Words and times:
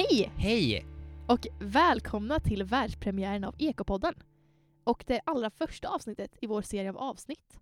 Hej 0.00 0.32
Hej! 0.36 0.86
och 1.28 1.46
välkomna 1.60 2.40
till 2.40 2.62
världspremiären 2.64 3.44
av 3.44 3.54
Ekopodden. 3.58 4.14
Och 4.84 5.04
det 5.06 5.20
allra 5.26 5.50
första 5.50 5.88
avsnittet 5.88 6.36
i 6.40 6.46
vår 6.46 6.62
serie 6.62 6.90
av 6.90 6.98
avsnitt. 6.98 7.60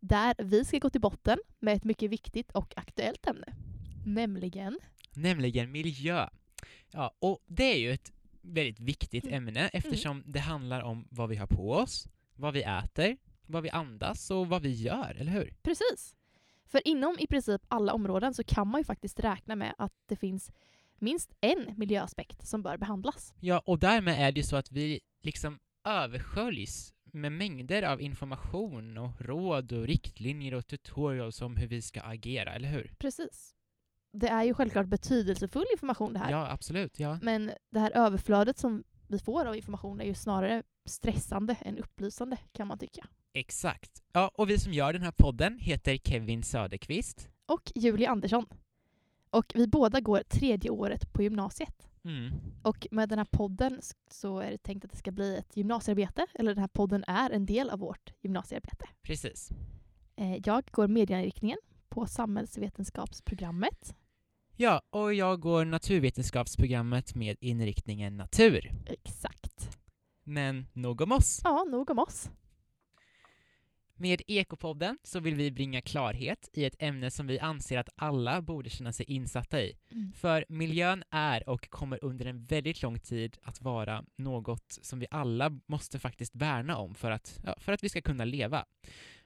Där 0.00 0.34
vi 0.38 0.64
ska 0.64 0.78
gå 0.78 0.90
till 0.90 1.00
botten 1.00 1.38
med 1.58 1.76
ett 1.76 1.84
mycket 1.84 2.10
viktigt 2.10 2.52
och 2.52 2.74
aktuellt 2.76 3.26
ämne. 3.26 3.54
Nämligen 4.06 4.78
Nämligen 5.14 5.72
miljö. 5.72 6.28
Ja, 6.90 7.14
och 7.18 7.38
det 7.46 7.72
är 7.72 7.78
ju 7.78 7.92
ett 7.92 8.12
väldigt 8.40 8.80
viktigt 8.80 9.24
Mm. 9.24 9.36
ämne 9.36 9.68
eftersom 9.68 10.22
det 10.26 10.40
handlar 10.40 10.82
om 10.82 11.06
vad 11.10 11.28
vi 11.28 11.36
har 11.36 11.46
på 11.46 11.72
oss, 11.72 12.08
vad 12.36 12.54
vi 12.54 12.62
äter, 12.62 13.16
vad 13.46 13.62
vi 13.62 13.70
andas 13.70 14.30
och 14.30 14.48
vad 14.48 14.62
vi 14.62 14.72
gör, 14.72 15.16
eller 15.18 15.32
hur? 15.32 15.54
Precis. 15.62 16.14
För 16.66 16.88
inom 16.88 17.16
i 17.18 17.26
princip 17.26 17.62
alla 17.68 17.92
områden 17.92 18.34
så 18.34 18.44
kan 18.44 18.68
man 18.68 18.80
ju 18.80 18.84
faktiskt 18.84 19.20
räkna 19.20 19.56
med 19.56 19.74
att 19.78 19.94
det 20.06 20.16
finns 20.16 20.52
minst 21.02 21.30
en 21.40 21.74
miljöaspekt 21.76 22.46
som 22.46 22.62
bör 22.62 22.76
behandlas. 22.76 23.34
Ja, 23.40 23.62
och 23.66 23.78
därmed 23.78 24.14
är 24.20 24.32
det 24.32 24.40
ju 24.40 24.46
så 24.46 24.56
att 24.56 24.72
vi 24.72 25.00
liksom 25.22 25.58
översköljs 25.88 26.94
med 27.12 27.32
mängder 27.32 27.82
av 27.82 28.00
information 28.00 28.98
och 28.98 29.20
råd 29.20 29.72
och 29.72 29.86
riktlinjer 29.86 30.54
och 30.54 30.66
tutorials 30.66 31.42
om 31.42 31.56
hur 31.56 31.66
vi 31.66 31.82
ska 31.82 32.00
agera, 32.00 32.54
eller 32.54 32.68
hur? 32.68 32.94
Precis. 32.98 33.54
Det 34.12 34.28
är 34.28 34.44
ju 34.44 34.54
självklart 34.54 34.86
betydelsefull 34.86 35.64
information 35.72 36.12
det 36.12 36.18
här. 36.18 36.30
Ja, 36.30 36.50
absolut, 36.50 37.00
ja. 37.00 37.18
Men 37.22 37.52
det 37.70 37.80
här 37.80 37.90
överflödet 37.90 38.58
som 38.58 38.84
vi 39.08 39.18
får 39.18 39.44
av 39.44 39.56
information 39.56 40.00
är 40.00 40.04
ju 40.04 40.14
snarare 40.14 40.62
stressande 40.88 41.54
än 41.60 41.78
upplysande 41.78 42.36
kan 42.52 42.66
man 42.68 42.78
tycka. 42.78 43.06
Exakt. 43.34 44.02
Ja, 44.12 44.30
och 44.34 44.50
vi 44.50 44.58
som 44.58 44.72
gör 44.72 44.92
den 44.92 45.02
här 45.02 45.12
podden 45.12 45.58
heter 45.58 45.96
Kevin 45.96 46.42
Söderqvist. 46.42 47.28
Och 47.46 47.72
Julie 47.74 48.08
Andersson. 48.08 48.46
Och 49.32 49.52
vi 49.54 49.66
båda 49.66 50.00
går 50.00 50.22
tredje 50.28 50.70
året 50.70 51.12
på 51.12 51.22
gymnasiet. 51.22 51.88
Mm. 52.04 52.32
Och 52.62 52.86
med 52.90 53.08
den 53.08 53.18
här 53.18 53.26
podden 53.30 53.80
så 54.10 54.38
är 54.38 54.50
det 54.50 54.58
tänkt 54.58 54.84
att 54.84 54.90
det 54.90 54.96
ska 54.96 55.10
bli 55.12 55.36
ett 55.36 55.56
gymnasiearbete, 55.56 56.26
eller 56.34 56.54
den 56.54 56.60
här 56.60 56.68
podden 56.68 57.04
är 57.06 57.30
en 57.30 57.46
del 57.46 57.70
av 57.70 57.78
vårt 57.78 58.12
gymnasiearbete. 58.22 58.86
Precis. 59.02 59.50
Eh, 60.16 60.36
Jag 60.36 60.64
går 60.72 60.88
medieinriktningen 60.88 61.58
på 61.88 62.06
samhällsvetenskapsprogrammet. 62.06 63.94
Ja, 64.56 64.82
och 64.90 65.14
jag 65.14 65.40
går 65.40 65.64
naturvetenskapsprogrammet 65.64 67.14
med 67.14 67.36
inriktningen 67.40 68.16
natur. 68.16 68.70
Exakt. 68.86 69.78
Men 70.24 70.66
nog 70.72 71.00
om 71.00 71.12
oss. 71.12 71.40
Ja, 71.44 71.64
nog 71.70 71.90
om 71.90 71.98
oss. 71.98 72.30
Med 73.96 74.22
Ekopodden 74.26 74.98
så 75.02 75.20
vill 75.20 75.34
vi 75.34 75.50
bringa 75.50 75.80
klarhet 75.80 76.48
i 76.52 76.64
ett 76.64 76.76
ämne 76.78 77.10
som 77.10 77.26
vi 77.26 77.38
anser 77.38 77.78
att 77.78 77.88
alla 77.96 78.42
borde 78.42 78.70
känna 78.70 78.92
sig 78.92 79.06
insatta 79.06 79.62
i. 79.62 79.76
För 80.14 80.44
miljön 80.48 81.04
är 81.10 81.48
och 81.48 81.70
kommer 81.70 82.04
under 82.04 82.26
en 82.26 82.44
väldigt 82.44 82.82
lång 82.82 82.98
tid 82.98 83.38
att 83.42 83.60
vara 83.60 84.04
något 84.16 84.78
som 84.82 84.98
vi 84.98 85.06
alla 85.10 85.60
måste 85.66 85.98
faktiskt 85.98 86.34
värna 86.34 86.76
om 86.76 86.94
för 86.94 87.10
att, 87.10 87.40
ja, 87.44 87.54
för 87.58 87.72
att 87.72 87.84
vi 87.84 87.88
ska 87.88 88.00
kunna 88.00 88.24
leva. 88.24 88.64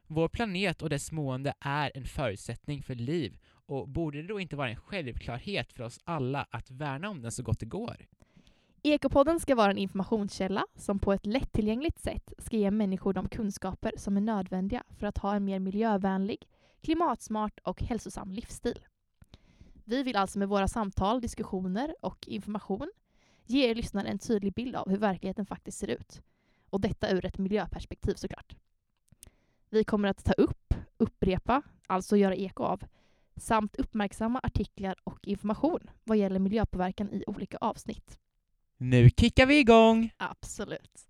Vår 0.07 0.29
planet 0.29 0.83
och 0.83 0.91
dess 0.91 1.13
mående 1.13 1.55
är 1.61 1.93
en 1.95 2.05
förutsättning 2.05 2.83
för 2.83 2.95
liv 2.95 3.39
och 3.49 3.89
borde 3.89 4.23
det 4.23 4.29
då 4.29 4.41
inte 4.41 4.57
vara 4.57 4.71
en 4.71 4.77
självklarhet 4.77 5.73
för 5.73 5.85
oss 5.85 6.01
alla 6.05 6.47
att 6.51 6.71
värna 6.71 7.09
om 7.09 7.23
den 7.23 7.33
så 7.33 7.43
gott 7.43 7.61
det 7.61 7.67
går? 7.67 8.07
Ekopodden 8.89 9.41
ska 9.41 9.55
vara 9.55 9.71
en 9.71 9.79
informationskälla 9.79 10.67
som 10.75 10.99
på 10.99 11.13
ett 11.13 11.27
lättillgängligt 11.27 11.99
sätt 11.99 12.33
ska 12.39 12.57
ge 12.57 12.71
människor 12.71 13.13
de 13.13 13.29
kunskaper 13.29 13.93
som 13.97 14.17
är 14.17 14.21
nödvändiga 14.21 14.83
för 14.99 15.07
att 15.07 15.19
ha 15.19 15.35
en 15.35 15.45
mer 15.45 15.59
miljövänlig, 15.59 16.49
klimatsmart 16.81 17.59
och 17.65 17.83
hälsosam 17.83 18.33
livsstil. 18.33 18.79
Vi 19.85 20.03
vill 20.03 20.17
alltså 20.17 20.39
med 20.39 20.49
våra 20.49 20.69
samtal, 20.69 21.21
diskussioner 21.21 21.95
och 22.01 22.29
information 22.29 22.91
ge 23.45 23.71
er 23.71 23.75
lyssnare 23.75 24.09
en 24.09 24.19
tydlig 24.19 24.55
bild 24.55 24.77
av 24.77 24.91
hur 24.91 24.99
verkligheten 24.99 25.47
faktiskt 25.47 25.79
ser 25.79 25.89
ut. 25.89 26.23
Och 26.71 26.81
detta 26.81 27.11
ur 27.11 27.25
ett 27.25 27.39
miljöperspektiv 27.39 28.15
såklart. 28.15 28.57
Vi 29.71 29.85
kommer 29.85 30.09
att 30.09 30.25
ta 30.25 30.33
upp, 30.33 30.75
upprepa, 30.97 31.63
alltså 31.87 32.17
göra 32.17 32.35
eko 32.35 32.63
av, 32.63 32.83
samt 33.37 33.77
uppmärksamma 33.77 34.41
artiklar 34.43 34.97
och 35.05 35.29
information 35.29 35.91
vad 36.05 36.19
gäller 36.19 36.39
miljöpåverkan 36.39 37.11
i 37.11 37.25
olika 37.27 37.57
avsnitt. 37.57 38.19
Nu 38.79 39.11
kickar 39.11 39.47
vi 39.47 39.59
igång! 39.59 40.11
Absolut. 40.17 41.07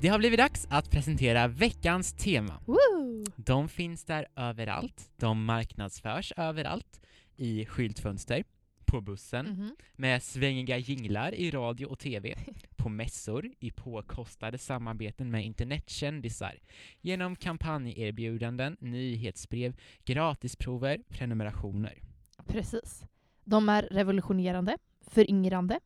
Det 0.00 0.08
har 0.08 0.18
blivit 0.18 0.38
dags 0.38 0.66
att 0.70 0.90
presentera 0.90 1.48
veckans 1.48 2.12
tema. 2.12 2.60
Woo! 2.66 3.24
De 3.36 3.68
finns 3.68 4.04
där 4.04 4.26
överallt. 4.36 5.10
De 5.16 5.44
marknadsförs 5.44 6.32
överallt. 6.36 7.00
I 7.36 7.66
skyltfönster, 7.66 8.44
på 8.86 9.00
bussen, 9.00 9.46
Mhm. 9.46 9.76
med 9.96 10.22
svängiga 10.22 10.78
jinglar 10.78 11.34
i 11.34 11.50
radio 11.50 11.86
och 11.86 11.98
TV, 11.98 12.34
på 12.86 12.90
mässor, 12.90 13.50
i 13.58 13.70
påkostade 13.70 14.58
samarbeten 14.58 15.30
med 15.30 15.44
internetkändisar, 15.44 16.58
genom 17.00 17.36
kampanjerbjudanden, 17.36 18.76
nyhetsbrev, 18.80 19.76
gratisprover, 20.04 21.02
prenumerationer. 21.08 22.02
Precis. 22.46 23.04
De 23.44 23.68
är 23.68 23.82
revolutionerande, 23.82 24.78
föryngrande, 25.00 25.80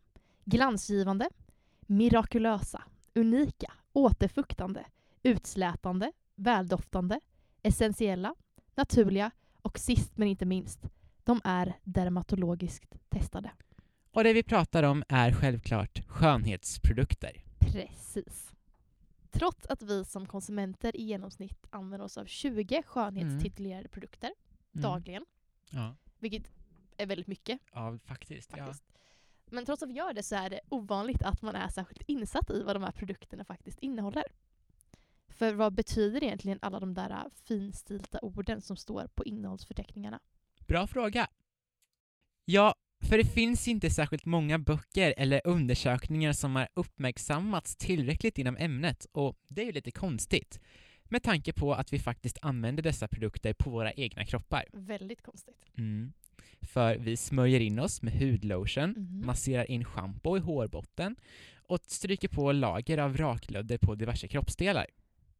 glansgivande, 0.45 1.31
mirakulösa, 1.81 2.83
unika, 3.15 3.73
återfuktande, 3.93 4.85
utslätande, 5.23 6.13
väldoftande, 6.35 7.21
essentiella, 7.63 8.35
naturliga 8.75 9.31
och 9.63 9.79
sist 9.79 10.19
men 10.19 10.29
inte 10.29 10.45
minst, 10.47 10.81
de 11.25 11.41
är 11.45 11.79
dermatologiskt 11.85 12.99
testade. 13.09 13.51
Och 14.13 14.25
det 14.25 14.33
vi 14.33 14.43
pratar 14.43 14.83
om 14.83 15.05
är 15.09 15.33
självklart 15.33 16.07
skönhetsprodukter. 16.07 17.45
Precis. 17.59 18.53
Trots 19.31 19.67
att 19.67 19.83
vi 19.83 20.05
som 20.05 20.27
konsumenter 20.27 20.97
i 20.97 21.03
genomsnitt 21.03 21.67
använder 21.71 22.05
oss 22.05 22.19
av 22.19 22.25
20 22.27 22.83
skönhetstitulerade 22.83 23.89
produkter 23.89 24.33
Mm. 24.75 24.83
dagligen, 24.83 25.27
Ja, 25.71 25.97
vilket 26.19 26.51
är 26.97 27.07
väldigt 27.07 27.27
mycket 27.27 27.59
ja 27.73 27.99
faktiskt. 28.05 28.51
Ja. 28.57 28.65
faktiskt. 28.65 28.85
Men 29.47 29.65
trots 29.65 29.83
att 29.83 29.89
vi 29.89 29.93
gör 29.95 30.13
det 30.13 30.23
så 30.23 30.35
är 30.37 30.51
det 30.51 30.61
ovanligt 30.69 31.23
att 31.23 31.43
man 31.43 31.55
är 31.57 31.69
särskilt 31.69 32.03
insatt 32.07 32.51
i 32.51 32.63
vad 32.63 32.77
de 32.77 32.83
här 32.83 32.93
produkterna 32.93 33.45
faktiskt 33.45 33.79
innehåller. 33.79 34.25
För 35.29 35.55
vad 35.55 35.75
betyder 35.75 36.25
egentligen 36.25 36.59
alla 36.63 36.81
de 36.81 36.95
där 36.95 37.25
finstilta 37.45 38.19
orden 38.23 38.61
som 38.61 38.77
står 38.77 39.07
på 39.15 39.25
innehållsförteckningarna? 39.25 40.21
Bra 40.67 40.87
fråga. 40.87 41.29
Ja, 42.45 42.75
för 43.01 43.19
det 43.19 43.25
finns 43.25 43.69
inte 43.69 43.91
särskilt 43.91 44.25
många 44.25 44.59
böcker 44.59 45.15
eller 45.17 45.41
undersökningar 45.45 46.33
som 46.33 46.57
har 46.57 46.69
uppmärksammats 46.75 47.77
tillräckligt 47.77 48.39
inom 48.39 48.57
ämnet 48.57 49.07
och 49.13 49.37
det 49.49 49.63
är 49.63 49.67
ju 49.67 49.73
lite 49.73 49.91
konstigt 49.91 50.61
med 51.05 51.23
tanke 51.23 51.53
på 51.53 51.75
att 51.75 51.93
vi 51.93 51.99
faktiskt 51.99 52.39
använder 52.43 52.83
dessa 52.83 53.09
produkter 53.09 53.53
på 53.55 53.71
våra 53.71 53.93
egna 53.93 54.25
kroppar. 54.25 54.65
Väldigt 54.73 55.23
konstigt. 55.23 55.65
Mm. 55.79 56.13
För 56.63 56.97
vi 56.97 57.17
smörjer 57.17 57.61
in 57.61 57.79
oss 57.79 58.03
med 58.03 58.13
hudlotion, 58.13 58.91
Mhm. 58.97 59.27
masserar 59.27 59.71
in 59.71 59.85
schampo 59.85 60.37
i 60.37 60.41
hårbotten 60.41 61.17
och 61.67 61.81
stryker 61.87 62.29
på 62.29 62.53
lager 62.53 62.99
av 62.99 63.17
raklödder 63.17 63.79
på 63.79 63.95
diverse 63.95 64.29
kroppsdelar. 64.29 64.87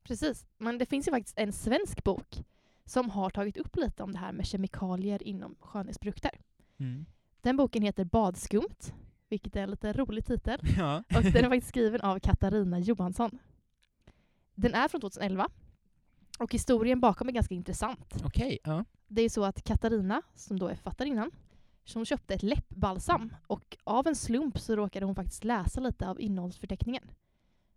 Precis. 0.03 0.47
Men 0.59 0.79
det 0.79 0.87
finns 0.87 1.09
ju 1.09 1.13
faktiskt 1.13 1.39
en 1.39 1.53
svensk 1.53 2.05
bok 2.05 2.45
som 2.85 3.11
har 3.11 3.31
tagit 3.31 3.57
upp 3.57 3.77
lite 3.77 4.03
om 4.03 4.13
det 4.13 4.19
här 4.19 4.33
med 4.33 4.47
kemikalier 4.47 5.23
inom 5.23 5.57
skönhetsprodukter. 5.61 6.31
Mm. 6.81 7.07
Den 7.43 7.57
boken 7.57 7.83
heter 7.83 8.05
Badskumt, 8.05 8.95
vilket 9.29 9.57
är 9.57 9.63
en 9.63 9.71
lite 9.71 9.93
rolig 9.93 10.27
titel. 10.27 10.61
Ja. 10.79 11.03
Och 11.17 11.23
den 11.23 11.45
är 11.45 11.49
faktiskt 11.49 11.69
skriven 11.69 12.01
av 12.01 12.19
Katarina 12.19 12.79
Johansson. 12.79 13.39
Den 14.55 14.75
är 14.75 14.89
från 14.89 15.01
2011 15.01 15.49
och 16.39 16.53
historien 16.53 17.01
bakom 17.01 17.29
är 17.29 17.33
ganska 17.33 17.55
intressant. 17.55 18.23
Okej, 18.25 18.59
ja. 18.65 18.85
Det 19.09 19.23
är 19.23 19.29
så 19.29 19.45
att 19.45 19.65
Katarina, 19.65 20.23
som 20.35 20.59
då 20.59 20.69
är 20.69 20.75
författarinnan, 20.75 21.31
som 21.85 22.05
köpte 22.05 22.35
ett 22.35 22.43
läppbalsam 22.43 23.35
och 23.47 23.77
av 23.85 24.07
en 24.07 24.17
slump 24.17 24.59
så 24.59 24.77
råkade 24.77 25.07
hon 25.07 25.15
faktiskt 25.15 25.45
läsa 25.45 25.81
lite 25.81 26.09
av 26.09 26.21
innehållsförteckningen. 26.21 27.11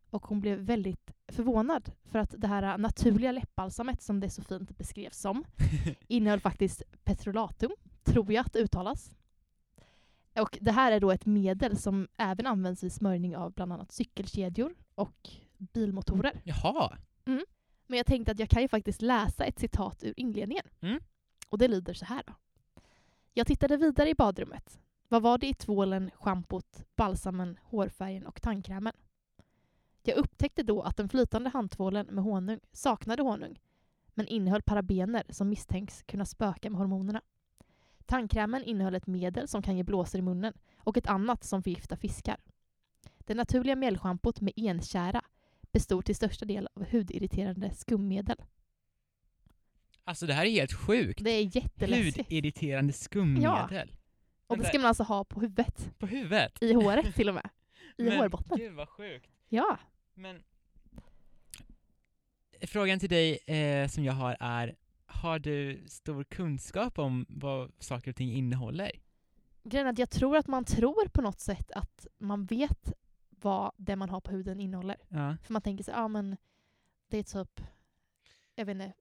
Och 0.09 0.27
hon 0.27 0.39
blev 0.39 0.59
väldigt 0.59 1.11
förvånad 1.27 1.91
för 2.05 2.19
att 2.19 2.35
det 2.37 2.47
här 2.47 2.77
naturliga 2.77 3.31
läppbalsamet 3.31 4.01
som 4.01 4.19
det 4.19 4.29
så 4.29 4.41
fint 4.43 4.77
beskrevs 4.77 5.17
som 5.17 5.43
innehöll 6.07 6.39
faktiskt 6.39 6.83
petrolatum, 7.03 7.71
tror 8.03 8.33
jag 8.33 8.45
att 8.45 8.53
det 8.53 8.59
uttalas. 8.59 9.11
Och 10.35 10.57
det 10.61 10.71
här 10.71 10.91
är 10.91 10.99
då 10.99 11.11
ett 11.11 11.25
medel 11.25 11.77
som 11.77 12.07
även 12.17 12.47
används 12.47 12.83
vid 12.83 12.93
smörjning 12.93 13.37
av 13.37 13.51
bland 13.51 13.73
annat 13.73 13.91
cykelkedjor 13.91 14.75
och 14.95 15.29
bilmotorer. 15.57 16.41
Jaha. 16.43 16.97
Men 17.87 17.97
jag 17.97 18.05
tänkte 18.05 18.31
att 18.31 18.39
jag 18.39 18.49
kan 18.49 18.61
ju 18.61 18.67
faktiskt 18.67 19.01
läsa 19.01 19.45
ett 19.45 19.59
citat 19.59 20.03
ur 20.03 20.13
inledningen. 20.17 20.65
Mm. 20.81 20.99
Och 21.49 21.57
det 21.57 21.67
lyder 21.67 21.93
så 21.93 22.05
här 22.05 22.23
då. 22.27 22.33
Jag 23.33 23.47
tittade 23.47 23.77
vidare 23.77 24.09
i 24.09 24.15
badrummet. 24.15 24.79
Vad 25.07 25.21
var 25.21 25.37
det 25.37 25.47
i 25.47 25.53
tvålen, 25.53 26.11
schampot, 26.15 26.85
balsamen, 26.95 27.59
hårfärgen 27.63 28.25
och 28.25 28.41
tandkrämen? 28.41 28.93
Jag 30.03 30.17
upptäckte 30.17 30.63
då 30.63 30.81
att 30.81 30.97
den 30.97 31.09
flytande 31.09 31.49
handtvålen 31.49 32.05
med 32.05 32.23
honung 32.23 32.59
saknade 32.71 33.23
honung, 33.23 33.59
men 34.13 34.27
innehöll 34.27 34.61
parabener 34.61 35.23
som 35.29 35.49
misstänks 35.49 36.03
kunna 36.03 36.25
spöka 36.25 36.69
med 36.69 36.79
hormonerna. 36.79 37.21
Tandkrämen 38.05 38.63
innehöll 38.63 38.95
ett 38.95 39.07
medel 39.07 39.47
som 39.47 39.61
kan 39.61 39.77
ge 39.77 39.83
blåsor 39.83 40.19
i 40.19 40.21
munnen 40.21 40.53
och 40.77 40.97
ett 40.97 41.07
annat 41.07 41.43
som 41.43 41.63
förgiftar 41.63 41.95
fiskar. 41.95 42.37
Det 43.17 43.33
naturliga 43.33 43.75
mjällschampot 43.75 44.41
med 44.41 44.53
enkära 44.55 45.21
bestod 45.71 46.05
till 46.05 46.15
största 46.15 46.45
del 46.45 46.67
av 46.73 46.85
hudirriterande 46.85 47.73
skummedel. 47.73 48.37
Alltså 50.03 50.25
det 50.25 50.33
här 50.33 50.45
är 50.45 50.49
helt 50.49 50.73
sjukt. 50.73 51.23
Det 51.23 51.31
är 51.31 51.55
jätteläskigt. 51.55 52.29
Hudirriterande 52.29 52.93
skummedel. 52.93 53.91
Och 54.47 54.57
det 54.57 54.65
ska 54.65 54.79
man 54.79 54.87
alltså 54.87 55.03
ha 55.03 55.23
på 55.23 55.41
huvudet. 55.41 55.99
På 55.99 56.05
huvudet? 56.05 56.57
I 56.61 56.73
håret 56.73 57.15
till 57.15 57.29
och 57.29 57.35
med. 57.35 57.49
I 57.97 58.03
Men 58.03 58.17
hårbotten. 58.17 58.57
Gud 58.57 58.73
vad 58.73 58.89
sjukt. 58.89 59.29
Ja. 59.49 59.79
Men 60.13 60.43
frågan 62.61 62.99
till 62.99 63.09
dig 63.09 63.37
eh, 63.37 63.87
som 63.87 64.03
jag 64.03 64.13
har 64.13 64.37
är, 64.39 64.75
har 65.23 65.39
du 65.39 65.83
stor 65.87 66.23
kunskap 66.23 66.99
om 66.99 67.25
vad 67.29 67.71
saker 67.79 68.11
och 68.11 68.15
ting 68.15 68.31
innehåller? 68.31 68.91
Grejen 69.63 69.87
är 69.87 69.91
att 69.91 69.99
jag 69.99 70.09
tror 70.09 70.37
att 70.37 70.47
man 70.47 70.65
tror 70.65 71.07
på 71.07 71.21
något 71.21 71.39
sätt 71.39 71.71
att 71.71 72.07
man 72.17 72.45
vet 72.45 72.93
vad 73.29 73.71
det 73.77 73.95
man 73.95 74.09
har 74.09 74.21
på 74.21 74.31
huden 74.31 74.59
innehåller. 74.59 74.97
Ja. 75.07 75.37
För 75.43 75.53
man 75.53 75.61
tänker 75.61 75.83
sig, 75.83 75.93
ja 75.93 76.07
men 76.07 76.37
det 77.09 77.17
är 77.17 77.23
typ, 77.23 77.61
jag 78.55 78.65
vet 78.65 78.75
inte, 78.75 78.93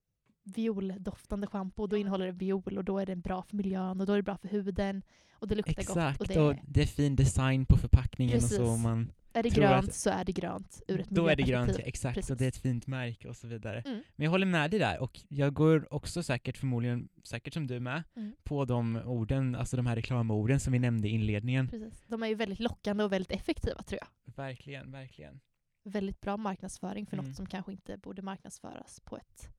violdoftande 0.43 1.47
schampo 1.47 1.83
och 1.83 1.89
då 1.89 1.97
innehåller 1.97 2.25
det 2.25 2.31
viol 2.31 2.77
och 2.77 2.83
då 2.83 2.99
är 2.99 3.05
det 3.05 3.15
bra 3.15 3.43
för 3.43 3.55
miljön 3.55 4.01
och 4.01 4.07
då 4.07 4.13
är 4.13 4.17
det 4.17 4.23
bra 4.23 4.37
för 4.37 4.47
huden 4.47 5.01
och 5.31 5.47
det 5.47 5.55
luktar 5.55 5.81
Exakt, 5.81 6.19
gott. 6.19 6.29
och 6.29 6.47
Och 6.47 6.55
det, 6.55 6.61
det, 6.67 6.81
är 6.81 6.85
fin 6.85 7.15
design 7.15 7.65
på 7.65 7.77
förpackningen 7.77 8.39
Precis. 8.39 8.59
och 8.59 8.65
så. 8.65 8.77
Man, 8.77 9.11
är 9.33 9.43
det 9.43 9.49
tror 9.51 9.63
grönt 9.63 9.89
att- 9.89 9.95
så 9.95 10.09
är 10.09 10.25
det 10.25 10.31
grönt 10.31 10.81
ur 10.87 10.99
ett 10.99 11.09
då 11.09 11.27
är 11.27 11.35
det 11.35 11.43
grönt, 11.43 11.79
exakt, 11.79 12.17
och 12.17 12.21
Precis. 12.23 12.37
det 12.37 12.45
är 12.45 12.47
ett 12.47 12.57
fint 12.57 12.87
märke 12.87 13.27
och 13.29 13.35
så 13.37 13.47
vidare. 13.47 13.81
Mm. 13.85 14.03
Men 14.15 14.23
jag 14.23 14.31
håller 14.31 14.45
med 14.45 14.71
dig 14.71 14.79
där, 14.79 14.99
och 14.99 15.19
jag 15.27 15.53
går 15.53 15.93
också 15.93 16.23
säkert 16.23 16.57
förmodligen, 16.57 17.09
säkert 17.23 17.53
som 17.53 17.67
du 17.67 17.79
med, 17.79 18.03
Mm. 18.15 18.33
på 18.43 18.65
de 18.65 18.95
orden, 18.95 19.55
alltså 19.55 19.77
de 19.77 19.85
här 19.85 19.95
reklamorden 19.95 20.59
som 20.59 20.73
vi 20.73 20.79
nämnde 20.79 21.07
i 21.07 21.11
inledningen. 21.11 21.67
Precis. 21.67 22.03
De 22.07 22.23
är 22.23 22.27
ju 22.27 22.35
väldigt 22.35 22.59
lockande 22.59 23.03
och 23.03 23.11
väldigt 23.11 23.31
effektiva 23.31 23.83
tror 23.83 23.99
jag. 24.01 24.33
Verkligen, 24.35 24.91
verkligen. 24.91 25.39
Väldigt 25.83 26.21
bra 26.21 26.37
marknadsföring 26.37 27.05
för 27.05 27.13
Mm. 27.17 27.25
något 27.25 27.35
som 27.35 27.45
kanske 27.45 27.71
inte 27.71 27.97
borde 27.97 28.21
marknadsföras 28.21 28.99
på 28.99 29.17
ett 29.17 29.49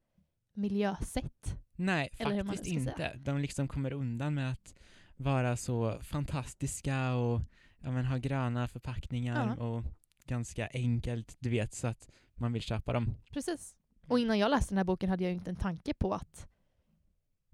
miljösätt. 0.53 1.57
Nej, 1.77 2.09
Eller 2.19 2.45
faktiskt 2.45 2.65
ska 2.65 2.95
säga. 2.95 3.13
inte. 3.13 3.31
De 3.31 3.39
liksom 3.39 3.69
kommer 3.69 3.93
undan 3.93 4.35
med 4.35 4.53
att 4.53 4.75
vara 5.17 5.57
så 5.57 5.99
fantastiska 6.01 7.15
och 7.15 7.41
ja, 7.85 7.91
men, 7.91 8.05
ha 8.07 8.17
gröna 8.17 8.69
förpackningar 8.69 9.57
Ja. 9.59 9.65
och 9.65 9.85
ganska 10.27 10.69
enkelt, 10.75 11.37
du 11.39 11.51
vet, 11.51 11.75
så 11.75 11.87
att 11.87 12.11
man 12.35 12.53
vill 12.53 12.63
köpa 12.63 12.93
dem. 12.93 13.15
Precis. 13.31 13.77
Och 14.09 14.19
innan 14.19 14.39
jag 14.39 14.51
läste 14.51 14.71
den 14.75 14.79
här 14.79 14.85
boken 14.85 15.11
hade 15.11 15.25
jag 15.25 15.31
ju 15.31 15.37
inte 15.39 15.51
en 15.51 15.57
tanke 15.57 15.95
på 15.95 16.15
att, 16.15 16.49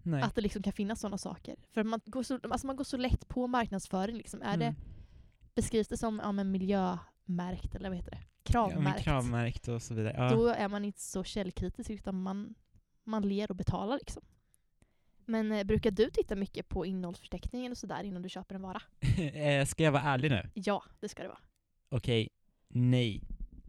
Nej. 0.02 0.22
att 0.22 0.34
det 0.34 0.40
liksom 0.40 0.62
kan 0.62 0.72
finnas 0.72 1.00
sådana 1.00 1.18
saker. 1.18 1.56
För 1.72 1.84
man 1.84 2.00
går 2.06 2.22
så, 2.22 2.38
alltså 2.50 2.66
man 2.66 2.76
går 2.76 2.84
så 2.84 2.96
lätt 2.96 3.28
på 3.28 3.46
marknadsföring. 3.46 4.16
Liksom. 4.16 4.42
Är 4.42 4.54
Mm. 4.54 4.58
det, 4.58 4.74
beskrivs 5.54 5.88
det 5.88 5.96
som 5.96 6.20
ja, 6.24 6.32
men 6.32 6.50
miljömärkt 6.50 7.74
eller 7.74 7.88
vad 7.88 7.96
heter 7.96 8.10
det? 8.10 8.20
ja, 8.20 8.52
Kravmärkt. 8.52 9.02
kravmärkt 9.04 9.68
och 9.68 9.82
så 9.82 9.94
vidare. 9.94 10.14
Ja. 10.18 10.30
Då 10.30 10.46
är 10.46 10.68
man 10.68 10.84
inte 10.84 11.00
så 11.00 11.24
källkritisk 11.24 11.90
utan 11.90 12.22
man, 12.22 12.54
man 13.04 13.28
ler 13.28 13.50
och 13.50 13.56
betalar. 13.56 13.98
Liksom. 13.98 14.22
Men 15.30 15.52
eh, 15.52 15.64
brukar 15.64 15.90
du 15.90 16.10
titta 16.10 16.36
mycket 16.36 16.68
på 16.68 16.86
innehållsförteckningen 16.86 17.72
och 17.72 17.78
sådär 17.78 18.04
innan 18.04 18.22
du 18.22 18.28
köper 18.28 18.54
en 18.54 18.62
vara? 18.62 18.82
Eh, 19.34 19.64
Ska 19.66 19.82
jag 19.82 19.92
vara 19.92 20.02
ärlig 20.02 20.30
nu? 20.30 20.50
Ja, 20.54 20.82
det 21.00 21.08
ska 21.08 21.22
det 21.22 21.28
vara. 21.28 21.38
Okej, 21.88 22.28
nej. 22.68 23.22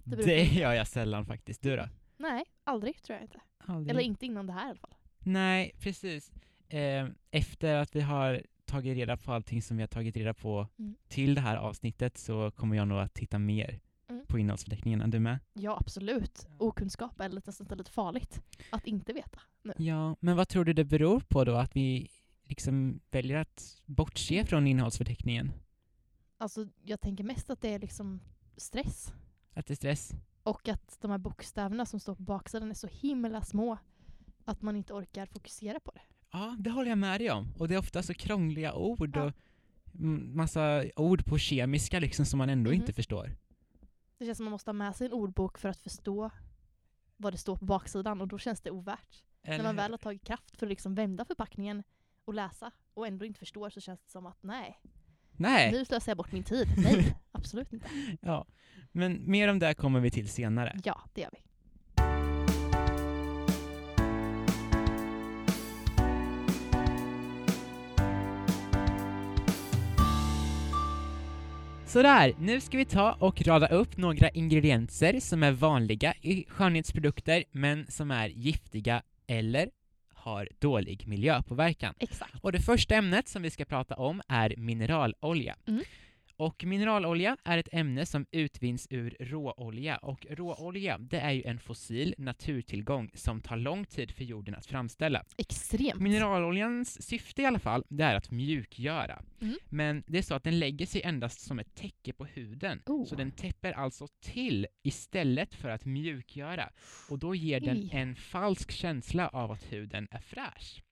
Det 0.03 0.15
Det 0.15 0.43
gör 0.43 0.73
jag 0.73 0.87
sällan 0.87 1.25
faktiskt. 1.25 1.61
Du 1.61 1.75
då? 1.75 1.87
Nej, 2.17 2.43
aldrig 2.63 3.03
tror 3.03 3.15
jag 3.15 3.23
inte. 3.23 3.39
Aldrig. 3.57 3.89
Eller 3.89 4.01
inte 4.01 4.25
innan 4.25 4.47
det 4.47 4.53
här 4.53 4.65
i 4.67 4.69
alla 4.69 4.79
fall. 4.79 4.95
Nej, 5.19 5.71
precis. 5.79 6.31
Eh, 6.69 7.07
efter 7.31 7.75
att 7.75 7.95
vi 7.95 8.01
har 8.01 8.41
tagit 8.65 8.95
reda 8.97 9.17
på 9.17 9.31
allting 9.33 9.61
som 9.61 9.77
vi 9.77 9.83
har 9.83 9.87
tagit 9.87 10.17
reda 10.17 10.33
på 10.33 10.67
Mm. 10.79 10.95
till 11.07 11.35
det 11.35 11.41
här 11.41 11.57
avsnittet 11.57 12.17
så 12.17 12.51
kommer 12.51 12.75
jag 12.77 12.87
nog 12.87 12.99
att 12.99 13.13
titta 13.13 13.39
mer. 13.39 13.79
På 14.31 14.39
innehållsförteckningen. 14.39 15.01
Är 15.01 15.07
du 15.07 15.19
med? 15.19 15.39
Ja, 15.53 15.77
absolut. 15.79 16.47
Okunskap 16.57 17.19
är 17.19 17.29
lite, 17.29 17.49
nästan 17.49 17.77
lite 17.77 17.91
farligt 17.91 18.41
att 18.69 18.87
inte 18.87 19.13
veta. 19.13 19.39
Nu. 19.63 19.73
Ja, 19.77 20.15
men 20.19 20.35
vad 20.37 20.47
tror 20.47 20.65
du 20.65 20.73
det 20.73 20.85
beror 20.85 21.19
på 21.19 21.43
då 21.43 21.55
att 21.55 21.75
vi 21.75 22.09
liksom 22.43 22.99
väljer 23.11 23.37
att 23.37 23.77
Mm. 23.87 23.95
bortse 23.95 24.45
från 24.45 24.67
innehållsförteckningen? 24.67 25.51
Alltså, 26.37 26.67
jag 26.83 27.01
tänker 27.01 27.23
mest 27.23 27.49
att 27.49 27.61
det 27.61 27.73
är 27.73 27.79
liksom 27.79 28.21
stress. 28.57 29.13
Att 29.53 29.65
det 29.67 29.73
är 29.73 29.75
stress? 29.75 30.11
Och 30.43 30.69
att 30.69 30.97
de 31.01 31.11
här 31.11 31.17
bokstäverna 31.17 31.85
som 31.85 31.99
står 31.99 32.15
på 32.15 32.23
baksidan 32.23 32.69
är 32.69 32.73
så 32.73 32.87
himla 32.91 33.41
små 33.41 33.77
att 34.45 34.61
man 34.61 34.75
inte 34.75 34.93
orkar 34.93 35.25
fokusera 35.25 35.79
på 35.79 35.91
det. 35.91 36.01
Ja, 36.31 36.55
det 36.59 36.69
håller 36.69 36.89
jag 36.89 36.97
med 36.97 37.21
dig 37.21 37.31
om. 37.31 37.47
Och 37.59 37.67
det 37.67 37.73
är 37.73 37.79
ofta 37.79 38.03
så 38.03 38.13
krångliga 38.13 38.73
ord 38.73 39.15
Ja. 39.15 39.23
och 39.23 39.31
mm, 39.99 40.35
massa 40.37 40.83
ord 40.95 41.25
på 41.25 41.37
kemiska 41.37 41.99
liksom 41.99 42.25
som 42.25 42.37
man 42.37 42.49
ändå 42.49 42.69
Mhm. 42.71 42.79
inte 42.81 42.93
förstår. 42.93 43.35
Det 44.21 44.25
känns 44.25 44.37
som 44.37 44.45
man 44.45 44.51
måste 44.51 44.69
ha 44.69 44.73
med 44.73 44.95
sig 44.95 45.07
en 45.07 45.13
ordbok 45.13 45.57
för 45.57 45.69
att 45.69 45.81
förstå 45.81 46.29
vad 47.17 47.33
det 47.33 47.37
står 47.37 47.57
på 47.57 47.65
baksidan 47.65 48.21
och 48.21 48.27
då 48.27 48.37
känns 48.37 48.61
det 48.61 48.71
ovärt. 48.71 49.23
När 49.41 49.53
Eller 49.53 49.63
man 49.63 49.75
hur? 49.75 49.81
väl 49.83 49.91
har 49.91 49.97
tagit 49.97 50.23
kraft 50.23 50.57
för 50.57 50.65
att 50.65 50.69
liksom 50.69 50.95
vända 50.95 51.25
förpackningen 51.25 51.83
och 52.25 52.33
läsa 52.33 52.71
och 52.93 53.07
ändå 53.07 53.25
inte 53.25 53.39
förstår 53.39 53.69
så 53.69 53.81
känns 53.81 54.01
det 54.01 54.09
som 54.09 54.25
att 54.25 54.43
nej, 54.43 54.79
Nej! 55.31 55.71
nu 55.71 55.85
slösar 55.85 56.09
jag 56.11 56.17
bort 56.17 56.31
min 56.31 56.43
tid. 56.43 56.67
Nej, 56.77 57.15
absolut 57.31 57.73
inte. 57.73 57.87
Ja. 58.21 58.45
Men 58.91 59.31
mer 59.31 59.47
om 59.47 59.59
det 59.59 59.73
kommer 59.73 59.99
vi 59.99 60.11
till 60.11 60.29
senare. 60.29 60.79
Ja, 60.83 61.01
det 61.13 61.21
gör 61.21 61.29
vi. 61.31 61.39
Sådär, 71.91 72.33
nu 72.39 72.61
ska 72.61 72.77
vi 72.77 72.85
ta 72.85 73.11
och 73.19 73.41
rada 73.41 73.67
upp 73.67 73.97
några 73.97 74.29
ingredienser 74.29 75.19
som 75.19 75.43
är 75.43 75.51
vanliga 75.51 76.13
i 76.21 76.45
skönhetsprodukter 76.47 77.43
men 77.51 77.85
som 77.89 78.11
är 78.11 78.27
giftiga 78.27 79.01
eller 79.27 79.69
har 80.13 80.49
dålig 80.59 81.07
miljöpåverkan. 81.07 81.93
Exakt. 81.99 82.35
Och 82.41 82.51
det 82.51 82.59
första 82.59 82.95
ämnet 82.95 83.27
som 83.27 83.41
vi 83.41 83.49
ska 83.49 83.65
prata 83.65 83.95
om 83.95 84.21
är 84.27 84.53
mineralolja. 84.57 85.55
Mm. 85.67 85.83
Och 86.41 86.63
mineralolja 86.65 87.37
är 87.43 87.57
ett 87.57 87.69
ämne 87.71 88.05
som 88.05 88.25
utvinns 88.31 88.87
ur 88.89 89.17
råolja 89.19 89.97
och 89.97 90.25
råolja 90.29 90.97
det 90.97 91.19
är 91.19 91.31
ju 91.31 91.43
en 91.43 91.59
fossil 91.59 92.15
naturtillgång 92.17 93.11
som 93.13 93.41
tar 93.41 93.57
lång 93.57 93.85
tid 93.85 94.11
för 94.11 94.23
jorden 94.23 94.55
att 94.55 94.65
framställa. 94.65 95.23
Extremt. 95.37 96.01
Mineraloljans 96.01 97.07
syfte 97.07 97.41
i 97.41 97.45
alla 97.45 97.59
fall, 97.59 97.83
det 97.89 98.03
är 98.03 98.15
att 98.15 98.31
mjukgöra. 98.31 99.23
Mm. 99.41 99.55
Men 99.69 100.03
det 100.07 100.17
är 100.17 100.21
så 100.21 100.35
att 100.35 100.43
den 100.43 100.59
lägger 100.59 100.85
sig 100.85 101.01
endast 101.03 101.41
som 101.41 101.59
ett 101.59 101.75
täcke 101.75 102.13
på 102.13 102.25
huden. 102.25 102.81
Oh. 102.85 103.05
Så 103.05 103.15
den 103.15 103.31
täpper 103.31 103.71
alltså 103.71 104.07
till 104.19 104.67
istället 104.83 105.55
för 105.55 105.69
att 105.69 105.85
mjukgöra. 105.85 106.69
Och 107.09 107.19
då 107.19 107.35
ger 107.35 107.59
den 107.59 107.77
Oj. 107.77 107.89
en 107.91 108.15
falsk 108.15 108.71
känsla 108.71 109.27
av 109.27 109.51
att 109.51 109.73
huden 109.73 110.07
är 110.11 110.21
fräsch. 110.21 110.83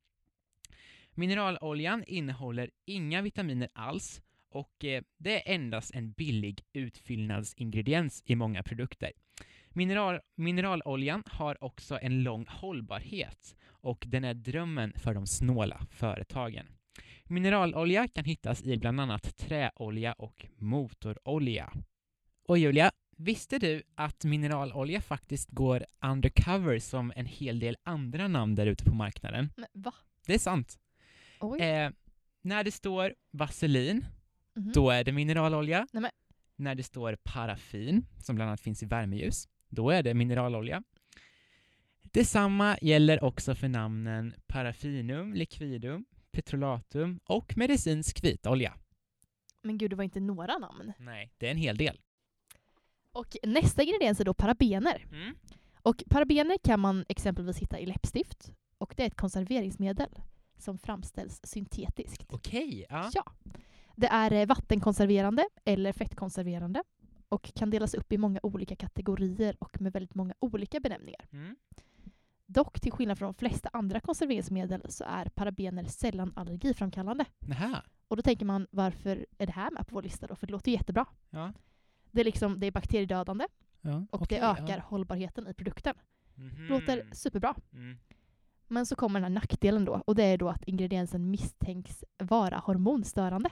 Mineraloljan 1.14 2.04
innehåller 2.08 2.70
inga 2.86 3.22
vitaminer 3.22 3.70
alls 3.74 4.22
och 4.50 4.86
eh, 4.86 5.04
det 5.18 5.50
är 5.50 5.54
endast 5.56 5.96
en 5.96 6.12
billig 6.12 6.62
utfyllnadsingrediens 6.74 8.24
i 8.26 8.36
många 8.36 8.64
produkter. 8.64 9.12
Mineral, 9.70 10.20
mineraloljan 10.36 11.24
har 11.26 11.64
också 11.64 12.00
en 12.02 12.24
lång 12.24 12.46
hållbarhet 12.50 13.56
och 13.68 14.04
den 14.08 14.24
är 14.24 14.34
drömmen 14.34 14.94
för 14.96 15.14
de 15.14 15.28
snåla 15.28 15.88
företagen. 15.92 16.68
Mineralolja 17.24 18.08
kan 18.08 18.26
hittas 18.26 18.64
i 18.64 18.78
bland 18.78 19.02
annat 19.02 19.38
träolja 19.38 20.14
och 20.14 20.46
motorolja. 20.58 21.74
Och 22.48 22.58
Julia, 22.58 22.92
visste 23.18 23.60
du 23.60 23.84
att 23.96 24.24
mineralolja 24.24 25.02
faktiskt 25.02 25.50
går 25.50 25.86
undercover 26.02 26.80
som 26.80 27.14
en 27.16 27.26
hel 27.26 27.60
del 27.60 27.78
andra 27.84 28.28
namn 28.28 28.56
där 28.56 28.66
ute 28.66 28.84
på 28.84 28.96
marknaden? 28.96 29.50
Men 29.56 29.68
va? 29.74 29.94
Det 30.26 30.34
är 30.34 30.40
sant. 30.40 30.80
Eh, 31.60 31.92
när 32.42 32.64
det 32.64 32.72
står 32.72 33.16
vaselin, 33.32 34.06
Mhm. 34.56 34.72
då 34.72 34.90
är 34.90 35.04
det 35.04 35.12
mineralolja. 35.12 35.88
Nej, 35.92 36.12
När 36.56 36.76
det 36.76 36.84
står 36.84 37.18
paraffin, 37.24 38.06
som 38.20 38.36
bland 38.36 38.50
annat 38.50 38.62
finns 38.62 38.84
i 38.84 38.86
värmeljus, 38.86 39.48
då 39.70 39.90
är 39.90 40.04
det 40.04 40.14
mineralolja. 40.14 40.84
Detsamma 42.02 42.78
gäller 42.82 43.24
också 43.24 43.56
för 43.56 43.68
namnen 43.68 44.34
paraffinum, 44.48 45.34
liquidum, 45.34 46.06
petrolatum 46.32 47.20
och 47.26 47.58
medicinsk 47.58 48.24
vitolja. 48.24 48.74
Men 49.64 49.78
gud, 49.78 49.90
det 49.90 49.96
var 49.96 50.04
inte 50.04 50.20
några 50.20 50.58
namn. 50.58 50.94
Nej, 50.98 51.32
det 51.38 51.48
är 51.48 51.52
en 51.52 51.58
hel 51.58 51.78
del. 51.78 52.00
Och 53.12 53.38
nästa 53.44 53.84
ingrediens 53.84 54.20
är 54.20 54.26
då 54.26 54.34
parabener. 54.34 55.06
Mm. 55.12 55.36
Och 55.82 56.04
parabener 56.10 56.58
kan 56.64 56.80
man 56.80 57.06
exempelvis 57.10 57.58
hitta 57.58 57.80
i 57.80 57.86
läppstift. 57.86 58.52
Och 58.78 58.94
det 58.98 59.04
är 59.04 59.08
ett 59.08 59.16
konserveringsmedel 59.18 60.10
som 60.58 60.78
framställs 60.78 61.40
syntetiskt. 61.44 62.26
Okej, 62.30 62.86
ja. 62.90 63.10
Ja. 63.14 63.24
Det 64.00 64.08
är 64.08 64.32
eh, 64.34 64.46
vattenkonserverande 64.46 65.50
eller 65.66 65.92
fettkonserverande. 65.94 66.84
och 67.30 67.54
kan 67.56 67.70
delas 67.70 67.94
upp 67.94 68.12
i 68.14 68.18
många 68.18 68.40
olika 68.44 68.76
kategorier 68.76 69.56
och 69.60 69.82
med 69.82 69.94
väldigt 69.94 70.16
många 70.16 70.34
olika 70.40 70.80
benämningar. 70.80 71.28
Mm. 71.32 71.56
Dock 72.46 72.80
till 72.80 72.92
skillnad 72.92 73.18
från 73.18 73.28
de 73.28 73.34
flesta 73.34 73.70
andra 73.74 74.00
konserveringsmedel 74.00 74.82
så 74.90 75.04
är 75.04 75.26
parabener 75.26 75.84
sällan 75.84 76.34
allergiframkallande. 76.36 77.26
Nähä. 77.40 77.82
Och 78.08 78.16
då 78.16 78.22
tänker 78.22 78.46
man 78.46 78.68
varför 78.72 79.26
är 79.38 79.46
det 79.46 79.52
här 79.54 79.72
med 79.72 79.88
på 79.88 79.96
vår 79.96 80.02
lista 80.02 80.28
då? 80.28 80.36
För 80.36 80.48
det 80.48 80.52
låter 80.54 80.72
ju 80.72 80.78
jättebra. 80.78 81.06
Ja. 81.30 81.54
Det 82.12 82.22
är, 82.22 82.26
liksom, 82.26 82.60
det 82.60 82.68
är 82.68 82.72
bakteriedödande 82.72 83.46
ja. 83.82 84.06
och 84.12 84.22
okej, 84.22 84.40
det 84.40 84.46
ökar 84.46 84.78
Ja. 84.78 84.84
hållbarheten 84.86 85.48
i 85.48 85.54
produkten. 85.54 85.96
Mhm. 86.36 86.66
Låter 86.70 87.10
superbra. 87.12 87.56
Mm. 87.74 87.98
Men 88.68 88.86
så 88.86 88.96
kommer 88.96 89.20
den 89.20 89.24
här 89.32 89.42
nackdelen 89.42 89.86
då 89.86 90.02
och 90.08 90.16
det 90.16 90.24
är 90.24 90.38
då 90.38 90.50
att 90.50 90.64
ingrediensen 90.64 91.32
misstänks 91.32 92.04
vara 92.18 92.58
hormonstörande. 92.58 93.50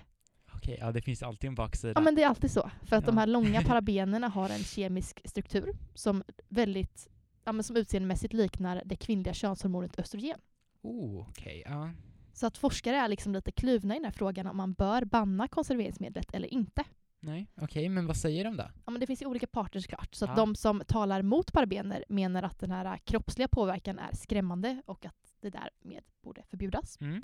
Okej, 0.57 0.77
ja 0.79 0.91
det 0.91 1.01
finns 1.01 1.23
alltid 1.23 1.47
en 1.47 1.55
baksida. 1.55 1.93
Ja 1.95 2.01
men 2.01 2.15
det 2.15 2.23
är 2.23 2.27
alltid 2.27 2.51
så. 2.51 2.71
För 2.83 2.95
att 2.95 3.05
de 3.05 3.15
Ja. 3.15 3.19
här 3.19 3.27
långa 3.27 3.61
parabenerna 3.67 4.27
har 4.27 4.49
en 4.49 4.63
kemisk 4.63 5.21
struktur 5.25 5.73
som 5.93 6.23
väldigt 6.49 7.07
ja, 7.45 7.51
men 7.51 7.63
som 7.63 7.75
utseendemässigt 7.77 8.33
liknar 8.33 8.81
det 8.85 8.95
kvinnliga 8.95 9.33
könshormonet 9.33 9.99
östrogen. 9.99 10.39
Oh, 10.81 11.29
okej, 11.29 11.63
ja. 11.65 11.91
Så 12.33 12.47
att 12.47 12.57
forskare 12.57 12.95
är 12.97 13.07
liksom 13.07 13.33
lite 13.33 13.51
kluvna 13.51 13.93
i 13.95 13.97
den 13.97 14.05
här 14.05 14.11
frågan 14.11 14.47
om 14.47 14.57
man 14.57 14.73
bör 14.73 15.05
banna 15.05 15.47
konserveringsmedlet 15.47 16.33
eller 16.33 16.53
inte. 16.53 16.83
Nej, 17.19 17.47
okej, 17.61 17.89
men 17.89 18.07
vad 18.07 18.17
säger 18.17 18.43
de 18.43 18.57
då? 18.57 18.63
Ja, 18.85 18.91
men 18.91 18.99
det 18.99 19.07
finns 19.07 19.21
ju 19.21 19.25
olika 19.25 19.47
parter 19.47 19.79
såklart. 19.79 20.15
Så 20.15 20.25
att 20.25 20.31
Ja. 20.31 20.35
de 20.35 20.55
som 20.55 20.81
talar 20.87 21.21
mot 21.21 21.53
parabener 21.53 22.05
menar 22.09 22.43
att 22.43 22.59
den 22.59 22.71
här 22.71 22.97
kroppsliga 22.97 23.47
påverkan 23.47 23.99
är 23.99 24.15
skrämmande 24.15 24.81
och 24.85 25.05
att 25.05 25.15
det 25.41 25.49
därmed 25.49 26.03
borde 26.23 26.43
förbjudas. 26.43 26.97
Mm. 27.01 27.21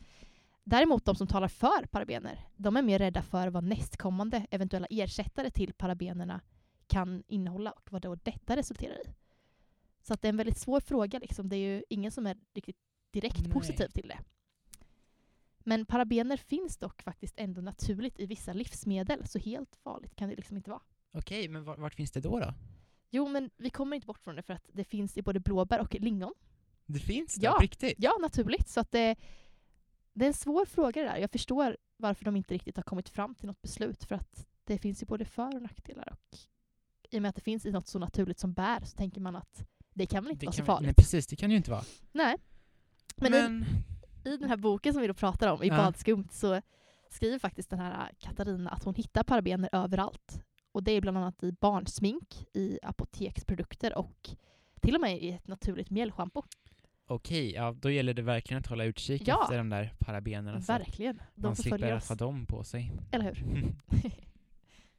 Däremot 0.63 1.05
de 1.05 1.15
som 1.15 1.27
talar 1.27 1.48
för 1.48 1.86
parabener, 1.86 2.39
de 2.55 2.77
är 2.77 2.82
mer 2.82 3.00
rädda 3.00 3.22
för 3.22 3.48
vad 3.48 3.63
nästkommande 3.63 4.48
eventuella 4.51 4.88
ersättare 4.89 5.50
till 5.51 5.74
parabenerna 5.74 6.41
kan 6.88 7.24
innehålla 7.27 7.72
och 7.72 7.91
vad 7.91 8.01
då 8.01 8.15
detta 8.15 8.55
resulterar 8.55 9.08
i. 9.08 9.13
Så 10.01 10.13
att 10.13 10.22
det 10.22 10.27
är 10.27 10.29
en 10.29 10.38
väldigt 10.38 10.58
svår 10.58 10.79
fråga. 10.79 11.20
Liksom. 11.20 11.50
Det 11.50 11.55
är 11.55 11.75
ju 11.75 11.84
ingen 11.89 12.12
som 12.12 12.27
är 12.27 12.38
riktigt 12.53 12.77
direkt 13.12 13.41
Nej. 13.41 13.51
positiv 13.51 13.88
till 13.88 14.08
det. 14.08 14.20
Men 15.60 15.86
parabener 15.86 16.38
finns 16.38 16.77
dock 16.77 17.01
faktiskt 17.01 17.34
ändå 17.38 17.62
naturligt 17.62 18.20
i 18.20 18.25
vissa 18.25 18.53
livsmedel, 18.53 19.27
så 19.27 19.39
helt 19.39 19.75
farligt 19.75 20.15
kan 20.15 20.29
det 20.29 20.36
liksom 20.36 20.58
inte 20.58 20.70
vara. 20.70 20.82
Okej, 21.12 21.48
men 21.48 21.63
var, 21.63 21.77
vart 21.77 21.93
finns 21.93 22.12
det 22.12 22.22
då 22.22 22.39
då? 22.39 22.53
Jo, 23.10 23.27
men 23.27 23.50
vi 23.58 23.70
kommer 23.70 23.96
inte 23.96 24.08
bort 24.08 24.24
från 24.24 24.36
det 24.36 24.41
för 24.41 24.53
att 24.53 24.70
det 24.74 24.84
finns 24.84 25.17
i 25.17 25.22
både 25.22 25.39
blåbär 25.39 25.79
och 25.79 25.96
lingon. 25.96 26.34
Det 26.86 27.00
finns 27.00 27.36
det? 27.36 27.46
Ja. 27.46 27.58
Riktigt? 27.62 27.96
Ja, 27.98 28.17
naturligt. 28.22 28.67
Så 28.67 28.79
att 28.79 28.91
det, 28.91 29.15
det 30.13 30.25
är 30.25 30.27
en 30.27 30.34
svår 30.34 30.65
fråga 30.65 31.01
det 31.01 31.08
där. 31.08 31.17
Jag 31.17 31.32
förstår 31.32 31.77
varför 31.98 32.25
de 32.25 32.36
inte 32.36 32.53
riktigt 32.53 32.75
har 32.75 32.84
kommit 32.84 33.10
fram 33.10 33.36
till 33.36 33.48
något 33.48 33.62
beslut 33.62 34.03
för 34.03 34.15
att 34.15 34.48
det 34.63 34.77
finns 34.77 35.01
ju 35.01 35.05
både 35.05 35.25
för 35.25 35.55
och 35.55 35.62
nackdelar. 35.62 36.10
Och 36.12 36.38
I 37.12 37.17
och 37.17 37.22
med 37.22 37.29
att 37.29 37.36
det 37.36 37.41
finns 37.41 37.65
i 37.65 37.72
något 37.72 37.88
så 37.88 38.00
naturligt 38.00 38.39
som 38.39 38.53
bär 38.53 38.79
så 38.86 38.98
tänker 38.98 39.22
man 39.22 39.36
att 39.36 39.65
det 39.93 40.05
kan 40.05 40.24
väl 40.24 40.32
inte 40.32 40.46
Det 40.46 40.48
vara 40.48 40.55
så 40.55 40.63
farligt. 40.65 40.86
nej, 40.86 40.93
precis, 40.96 41.27
det 41.27 41.36
kan 41.36 41.51
ju 41.51 41.58
inte 41.58 41.72
vara. 41.72 41.84
Nej. 42.12 42.36
Men, 43.15 43.32
Men, 43.32 43.65
I, 44.25 44.29
i 44.29 44.38
den 44.38 44.50
här 44.50 44.58
boken 44.58 44.93
som 44.93 45.01
vi 45.01 45.08
då 45.08 45.13
pratar 45.13 45.48
om, 45.53 45.63
i 45.63 45.67
Ja. 45.67 45.77
Badskumt, 45.77 46.27
så 46.32 46.62
skriver 47.10 47.39
faktiskt 47.39 47.70
den 47.70 47.79
här 47.79 48.12
Katarina 48.20 48.70
att 48.70 48.84
hon 48.84 48.96
hittar 48.96 49.24
parabener 49.24 49.70
överallt. 49.72 50.43
Och 50.72 50.84
det 50.84 50.91
är 50.91 51.01
bland 51.01 51.17
annat 51.17 51.43
i 51.43 51.51
barnsmink, 51.51 52.46
i 52.53 52.79
apoteksprodukter 52.84 53.98
och 53.98 54.29
till 54.82 54.96
och 54.96 55.01
med 55.01 55.24
i 55.24 55.29
ett 55.32 55.48
naturligt 55.48 55.89
mjällschampo. 55.89 56.43
Okej, 57.07 57.51
ja, 57.53 57.75
då 57.79 57.91
gäller 57.91 58.13
det 58.13 58.22
verkligen 58.22 58.60
att 58.60 58.67
hålla 58.67 58.83
utkik 58.83 59.24
Ja. 59.27 59.41
efter 59.43 59.57
de 59.57 59.69
där 59.69 59.93
parabenerna 60.00 60.62
så 60.62 60.74
att 60.74 60.79
Verkligen. 60.81 61.15
De 61.36 61.41
man 61.48 61.55
slipper 61.55 61.69
förföljer 61.77 61.95
att 61.95 62.03
oss. 62.03 62.10
ha 62.10 62.15
dem 62.15 62.45
på 62.45 62.63
sig. 62.63 62.91
Eller 63.12 63.25
hur? 63.25 63.43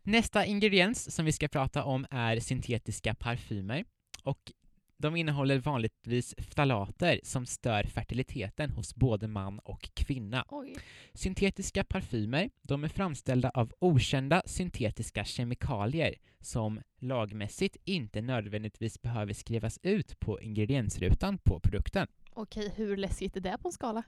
Nästa 0.02 0.44
ingrediens 0.46 1.14
som 1.14 1.24
vi 1.24 1.32
ska 1.32 1.48
prata 1.48 1.84
om 1.84 2.06
är 2.10 2.40
syntetiska 2.40 3.14
parfymer. 3.14 3.84
Och 4.22 4.52
de 4.96 5.16
innehåller 5.16 5.58
vanligtvis 5.58 6.34
ftalater 6.38 7.20
som 7.22 7.46
stör 7.46 7.82
fertiliteten 7.82 8.70
hos 8.70 8.94
både 8.94 9.28
man 9.28 9.58
och 9.58 9.90
kvinna. 9.94 10.44
Oj. 10.48 10.76
Syntetiska 11.14 11.84
parfymer 11.84 12.50
de 12.62 12.84
är 12.84 12.88
framställda 12.88 13.50
av 13.50 13.72
okända 13.78 14.42
syntetiska 14.46 15.24
kemikalier 15.24 16.14
som 16.40 16.80
lagmässigt 17.00 17.76
inte 17.84 18.22
nödvändigtvis 18.22 19.02
behöver 19.02 19.32
skrivas 19.32 19.78
ut 19.82 20.20
på 20.20 20.40
ingrediensrutan 20.40 21.38
på 21.38 21.60
produkten. 21.60 22.06
Okej, 22.32 22.72
hur 22.76 22.96
läskigt 22.96 23.36
är 23.36 23.40
det 23.40 23.58
på 23.62 23.68
en 23.68 23.72
skala? 23.72 24.02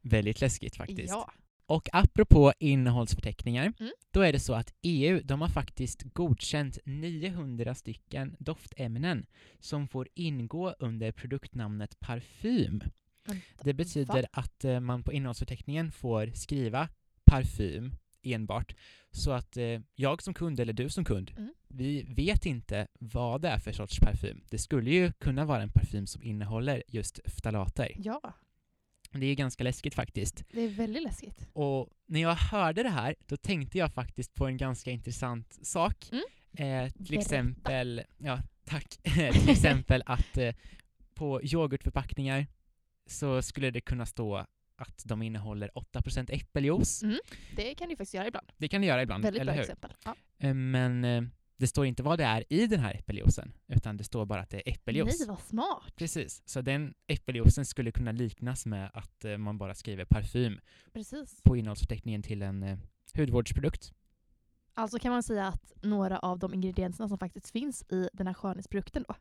Väldigt 0.00 0.40
läskigt 0.40 0.76
faktiskt. 0.76 1.08
Ja. 1.12 1.32
Och 1.66 1.88
apropå 1.92 2.52
innehållsförteckningar, 2.58 3.72
Mm. 3.80 3.92
då 4.10 4.20
är 4.20 4.32
det 4.32 4.40
så 4.40 4.54
att 4.54 4.74
EU, 4.82 5.20
de 5.24 5.40
har 5.40 5.48
faktiskt 5.48 6.02
godkänt 6.02 6.78
900 6.84 7.74
stycken 7.74 8.36
doftämnen 8.38 9.26
som 9.60 9.88
får 9.88 10.08
ingå 10.14 10.74
under 10.78 11.12
produktnamnet 11.12 12.00
parfym. 12.00 12.82
Vänta, 13.26 13.42
Det 13.64 13.74
betyder 13.74 14.22
va? 14.22 14.28
att 14.32 14.64
eh, 14.64 14.80
man 14.80 15.02
på 15.02 15.12
innehållsförteckningen 15.12 15.92
får 15.92 16.30
skriva 16.34 16.88
parfym 17.24 17.94
enbart, 18.22 18.74
så 19.10 19.30
att 19.32 19.56
eh, 19.56 19.80
jag 19.94 20.22
som 20.22 20.34
kund 20.34 20.60
eller 20.60 20.72
du 20.72 20.88
som 20.90 21.04
kund, 21.04 21.30
Mm. 21.36 21.54
vi 21.68 22.02
vet 22.02 22.46
inte 22.46 22.86
vad 22.98 23.42
det 23.42 23.48
är 23.48 23.58
för 23.58 23.72
sorts 23.72 23.98
parfym. 24.00 24.44
Det 24.50 24.58
skulle 24.58 24.90
ju 24.90 25.12
kunna 25.12 25.44
vara 25.44 25.62
en 25.62 25.70
parfym 25.70 26.06
som 26.06 26.22
innehåller 26.22 26.82
just 26.88 27.20
ftalater. 27.24 27.92
Ja, 27.96 28.20
Det 29.20 29.26
är 29.26 29.28
ju 29.28 29.34
ganska 29.34 29.64
läskigt 29.64 29.94
faktiskt. 29.94 30.44
det 30.52 30.60
är 30.60 30.68
väldigt 30.68 31.02
läskigt. 31.02 31.48
Och 31.52 31.88
när 32.06 32.20
jag 32.20 32.34
hörde 32.34 32.82
det 32.82 32.88
här, 32.88 33.14
då 33.26 33.36
tänkte 33.36 33.78
jag 33.78 33.92
faktiskt 33.94 34.34
på 34.34 34.46
en 34.46 34.56
ganska 34.56 34.90
intressant 34.90 35.58
sak. 35.62 36.08
Mm. 36.12 36.24
Eh, 36.56 36.92
till 36.92 37.02
Berätta. 37.04 37.20
exempel, 37.20 38.02
ja 38.18 38.40
tack, 38.64 38.88
till 39.32 39.48
exempel 39.50 40.02
att 40.06 40.38
eh, 40.38 40.54
på 41.14 41.42
yoghurtförpackningar 41.42 42.46
så 43.06 43.42
skulle 43.42 43.70
det 43.70 43.80
kunna 43.80 44.06
stå 44.06 44.36
att 44.76 45.02
de 45.04 45.22
innehåller 45.22 45.70
8% 45.74 46.30
äppeljuice. 46.32 47.02
Mm. 47.02 47.18
Det 47.56 47.74
kan 47.74 47.88
du 47.88 47.96
faktiskt 47.96 48.14
göra 48.14 48.26
ibland. 48.28 48.52
Det 48.56 48.68
kan 48.68 48.80
det 48.80 48.86
göra 48.86 49.02
ibland, 49.02 49.24
Väldigt 49.24 49.40
eller 49.40 49.52
bra 49.52 49.56
hur? 49.56 49.62
exempel. 49.62 49.92
Ja. 50.04 50.14
Eh, 50.38 50.54
men 50.54 51.04
eh, 51.04 51.22
det 51.56 51.66
står 51.66 51.86
inte 51.86 52.02
vad 52.02 52.18
det 52.18 52.24
är 52.24 52.44
i 52.52 52.66
den 52.66 52.80
här 52.80 52.94
äppeljuicen, 52.94 53.52
utan 53.68 53.96
det 53.96 54.04
står 54.04 54.26
bara 54.26 54.40
att 54.40 54.50
det 54.50 54.68
är 54.68 54.72
äppeljuice. 54.72 55.18
Nej, 55.20 55.28
vad 55.28 55.40
smart. 55.40 55.96
Precis, 55.96 56.42
så 56.46 56.60
den 56.60 56.94
äppeljuicen 57.06 57.64
skulle 57.66 57.92
kunna 57.92 58.12
liknas 58.12 58.66
med 58.66 58.90
att 58.94 59.24
eh, 59.24 59.36
man 59.38 59.58
bara 59.58 59.74
skriver 59.74 60.04
parfym 60.04 60.60
Precis. 60.92 61.42
på 61.42 61.56
innehållsförteckningen 61.56 62.22
till 62.22 62.42
en 62.42 62.62
eh, 62.62 62.78
hudvårdsprodukt. 63.14 63.92
Alltså 64.74 64.98
kan 64.98 65.12
man 65.12 65.22
säga 65.22 65.46
att 65.46 65.72
några 65.82 66.18
av 66.18 66.38
de 66.38 66.54
ingredienserna 66.54 67.08
som 67.08 67.18
faktiskt 67.18 67.50
finns 67.50 67.82
i 67.82 68.08
den 68.12 68.26
här 68.26 68.34
skönhetsprodukten 68.34 69.04
då 69.08 69.14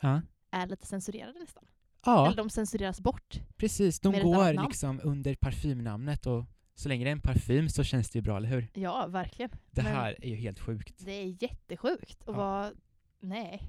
Ja. 0.00 0.22
är 0.50 0.66
lite 0.66 0.86
censurerade 0.86 1.38
nästan. 1.38 1.64
Ja, 2.04 2.26
Eller 2.26 2.36
de 2.36 2.50
censureras 2.50 3.00
bort. 3.00 3.40
precis. 3.56 4.00
De 4.00 4.12
går 4.12 4.66
liksom 4.68 5.00
under 5.04 5.34
parfymnamnet 5.34 6.26
och 6.26 6.44
så 6.78 6.88
länge 6.88 7.04
det 7.04 7.10
är 7.10 7.12
en 7.12 7.20
parfym 7.20 7.68
så 7.68 7.84
känns 7.84 8.10
det 8.10 8.18
ju 8.18 8.22
bra, 8.22 8.36
eller 8.36 8.48
hur? 8.48 8.68
Ja, 8.74 9.06
verkligen. 9.06 9.50
Det 9.70 9.82
Men- 9.82 9.92
här 9.92 10.16
är 10.24 10.28
ju 10.28 10.36
helt 10.36 10.60
sjukt. 10.60 10.94
Det 11.04 11.12
är 11.12 11.42
jättesjukt. 11.42 12.22
Och 12.22 12.34
Ja. 12.34 12.38
vad... 12.38 12.76
Nej. 13.20 13.62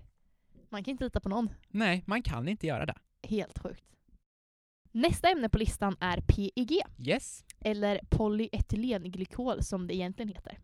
Man 0.69 0.83
kan 0.83 0.91
inte 0.91 1.03
lita 1.03 1.19
på 1.19 1.29
någon. 1.29 1.49
Nej, 1.69 2.03
man 2.07 2.21
kan 2.21 2.47
inte 2.47 2.67
göra 2.67 2.85
det. 2.85 2.95
Helt 3.23 3.59
sjukt. 3.59 3.83
Nästa 4.91 5.29
ämne 5.29 5.49
på 5.49 5.57
listan 5.57 5.95
är 5.99 6.21
PEG, 6.21 6.81
Yes. 6.99 7.45
eller 7.59 7.99
polyetylenglykol 8.09 9.63
som 9.63 9.87
det 9.87 9.95
egentligen 9.95 10.29
heter. 10.29 10.59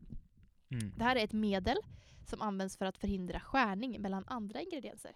Mm. 0.72 0.94
Det 0.98 1.04
här 1.04 1.16
är 1.16 1.24
ett 1.24 1.34
medel 1.34 1.78
som 2.26 2.42
används 2.42 2.78
för 2.78 2.86
att 2.86 2.98
förhindra 2.98 3.40
skärning 3.40 4.02
mellan 4.02 4.24
andra 4.28 4.62
ingredienser. 4.62 5.12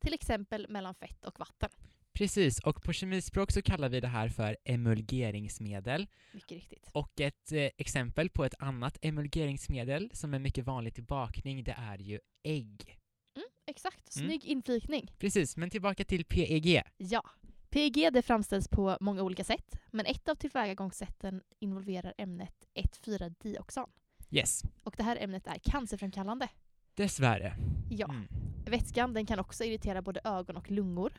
Till 0.00 0.14
exempel 0.14 0.66
mellan 0.68 0.94
fett 0.94 1.24
och 1.24 1.38
vatten. 1.38 1.70
Precis, 2.14 2.58
och 2.60 2.82
på 2.82 2.92
kemispråk 2.92 3.50
så 3.52 3.62
kallar 3.62 3.88
vi 3.88 4.00
det 4.00 4.08
här 4.08 4.28
för 4.28 4.56
emulgeringsmedel. 4.64 6.06
Mycket 6.32 6.50
riktigt. 6.52 6.90
Och 6.92 7.20
ett 7.20 7.52
eh, 7.52 7.68
exempel 7.78 8.30
på 8.30 8.44
ett 8.44 8.54
annat 8.58 8.98
emulgeringsmedel 9.02 10.10
som 10.14 10.34
är 10.34 10.38
mycket 10.38 10.64
vanligt 10.64 10.98
i 10.98 11.02
bakning, 11.02 11.64
det 11.64 11.74
är 11.78 11.98
ju 11.98 12.20
ägg. 12.42 12.98
Mm, 13.36 13.48
exakt. 13.66 14.16
Mm. 14.16 14.28
Snygg 14.28 14.44
inflikning. 14.44 15.10
Precis, 15.18 15.56
men 15.56 15.70
tillbaka 15.70 16.04
till 16.04 16.24
PEG. 16.24 16.82
Ja. 16.96 17.22
PEG 17.70 18.12
det 18.12 18.22
framställs 18.22 18.68
på 18.68 18.96
många 19.00 19.22
olika 19.22 19.44
sätt, 19.44 19.74
men 19.90 20.06
ett 20.06 20.28
av 20.28 20.34
tillvägagångssätten 20.34 21.42
involverar 21.58 22.14
ämnet 22.18 22.54
1,4-dioxan. 22.74 23.88
Yes, 24.30 24.62
Och 24.84 24.94
det 24.96 25.02
här 25.02 25.16
ämnet 25.20 25.46
är 25.46 25.58
cancerframkallande. 25.58 26.48
dessvärre. 26.94 27.56
Ja. 27.90 28.08
Mm. 28.10 28.28
Vätskan 28.66 29.14
den 29.14 29.26
kan 29.26 29.38
också 29.38 29.64
irritera 29.64 30.02
både 30.02 30.20
ögon 30.24 30.56
och 30.56 30.70
lungor. 30.70 31.12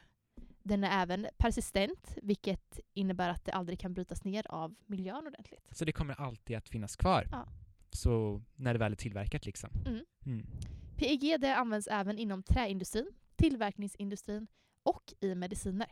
Den 0.64 0.84
är 0.84 1.02
även 1.02 1.28
persistent, 1.38 2.18
vilket 2.22 2.80
innebär 2.94 3.30
att 3.30 3.46
det 3.46 3.52
aldrig 3.52 3.80
kan 3.80 3.94
brytas 3.94 4.24
ner 4.24 4.52
av 4.52 4.76
miljön 4.86 5.28
ordentligt. 5.28 5.68
Så 5.72 5.86
det 5.86 5.92
kommer 5.92 6.22
alltid 6.22 6.58
att 6.58 6.70
finnas 6.70 6.96
kvar. 6.96 7.28
Ja. 7.32 7.48
Så 7.92 8.42
när 8.56 8.74
det 8.74 8.80
väl 8.80 8.92
är 8.92 8.96
tillverkat 8.96 9.46
liksom. 9.46 9.70
Mm. 9.86 10.06
Mm. 10.26 10.48
PEG 10.98 11.46
används 11.46 11.88
även 11.88 12.18
inom 12.20 12.44
träindustrin, 12.44 13.12
tillverkningsindustrin 13.36 14.48
och 14.84 15.14
i 15.22 15.36
mediciner. 15.36 15.88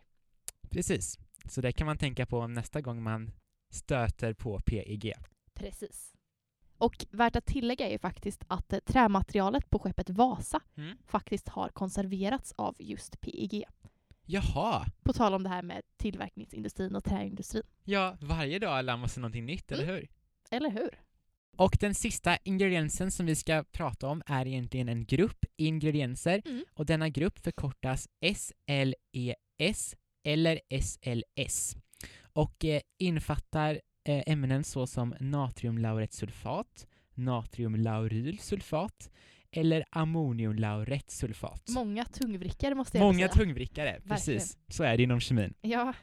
Precis. 0.70 1.20
Så 1.50 1.62
det 1.62 1.72
kan 1.72 1.86
man 1.88 1.98
tänka 1.98 2.26
på 2.26 2.48
nästa 2.48 2.82
gång 2.82 3.04
man 3.04 3.32
stöter 3.74 4.34
på 4.34 4.60
PEG. 4.66 5.14
Precis. 5.54 6.14
Och 6.78 7.06
värt 7.12 7.36
att 7.36 7.46
tillägga 7.46 7.88
är 7.88 7.92
ju 7.92 8.00
faktiskt 8.00 8.44
att 8.48 8.74
trämaterialet 8.86 9.70
på 9.70 9.80
skeppet 9.80 10.10
Vasa 10.10 10.62
Mm. 10.78 10.98
faktiskt 11.06 11.50
har 11.50 11.70
konserverats 11.70 12.54
av 12.58 12.76
just 12.80 13.22
PEG. 13.22 13.64
Jaha! 14.26 14.86
På 15.04 15.14
tal 15.14 15.34
om 15.34 15.44
det 15.44 15.50
här 15.50 15.62
med 15.62 15.82
tillverkningsindustrin 15.98 16.96
och 16.96 17.04
träindustrin. 17.04 17.64
Ja, 17.84 18.18
varje 18.22 18.60
dag 18.60 18.86
lär 18.86 18.98
man 18.98 19.10
sig 19.10 19.22
någonting 19.22 19.46
nytt, 19.46 19.72
eller 19.72 19.86
hur? 19.86 20.08
Eller 20.52 20.70
hur? 20.70 20.90
Och 21.58 21.78
den 21.80 21.96
sista 21.96 22.38
ingrediensen 22.44 23.12
som 23.12 23.26
vi 23.26 23.36
ska 23.36 23.64
prata 23.72 24.08
om 24.08 24.22
är 24.26 24.48
egentligen 24.48 24.90
en 24.90 25.06
grupp 25.06 25.46
ingredienser 25.58 26.42
Mm. 26.46 26.64
och 26.74 26.86
denna 26.86 27.10
grupp 27.10 27.40
förkortas 27.40 28.08
SLES 28.36 29.96
eller 30.24 30.60
SLS 30.82 31.76
och 32.34 32.66
eh, 32.66 32.82
infattar 32.98 33.82
eh, 34.08 34.24
ämnen 34.28 34.64
såsom 34.64 35.16
natriumlauretsulfat, 35.20 36.88
natriumlaurylsulfat 37.14 39.10
eller 39.52 39.86
ammoniumlauretsulfat. 39.90 41.70
Många 41.70 42.06
tungvrickare 42.06 42.76
måste 42.76 42.98
jag 42.98 43.06
Många 43.06 43.18
säga. 43.18 43.30
tungvrickare, 43.30 44.02
precis. 44.08 44.58
Så 44.68 44.84
är 44.84 44.98
det 44.98 45.04
inom 45.04 45.20
kemin. 45.20 45.54
Ja. 45.62 45.94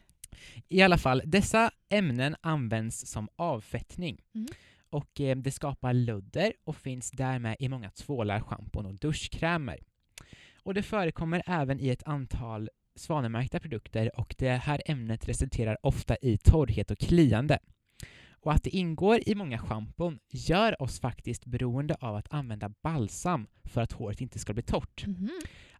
I 0.69 0.83
alla 0.83 0.99
fall, 0.99 1.23
dessa 1.25 1.71
ämnen 1.89 2.37
används 2.41 3.07
som 3.07 3.29
avfettning. 3.37 4.21
Mm. 4.35 4.49
Och 4.91 5.21
eh, 5.21 5.37
det 5.37 5.51
skapar 5.51 5.93
ludder 5.93 6.53
och 6.65 6.77
finns 6.77 7.11
därmed 7.11 7.57
i 7.59 7.69
många 7.69 7.91
tvålar, 7.91 8.41
schampon 8.41 8.87
och 8.87 8.95
duschkrämer. 8.95 9.79
Och 10.63 10.75
det 10.75 10.83
förekommer 10.83 11.43
även 11.47 11.81
i 11.81 11.89
ett 11.89 12.03
antal 12.03 12.71
svanemärkta 12.97 13.61
produkter 13.61 14.21
och 14.21 14.35
det 14.39 14.51
här 14.51 14.83
ämnet 14.87 15.29
resulterar 15.29 15.87
ofta 15.87 16.17
i 16.23 16.39
torrhet 16.39 16.91
och 16.91 16.99
kliande. 16.99 17.59
Och 18.41 18.53
att 18.53 18.63
det 18.65 18.71
ingår 18.77 19.21
i 19.29 19.35
många 19.35 19.59
schampon 19.59 20.19
gör 20.31 20.83
oss 20.83 21.01
faktiskt 21.01 21.45
beroende 21.47 21.95
av 22.01 22.17
att 22.17 22.33
använda 22.35 22.69
balsam 22.83 23.47
för 23.65 23.81
att 23.81 23.93
håret 23.93 24.21
inte 24.21 24.39
ska 24.39 24.53
bli 24.55 24.63
torrt. 24.63 25.07
Mhm. 25.07 25.31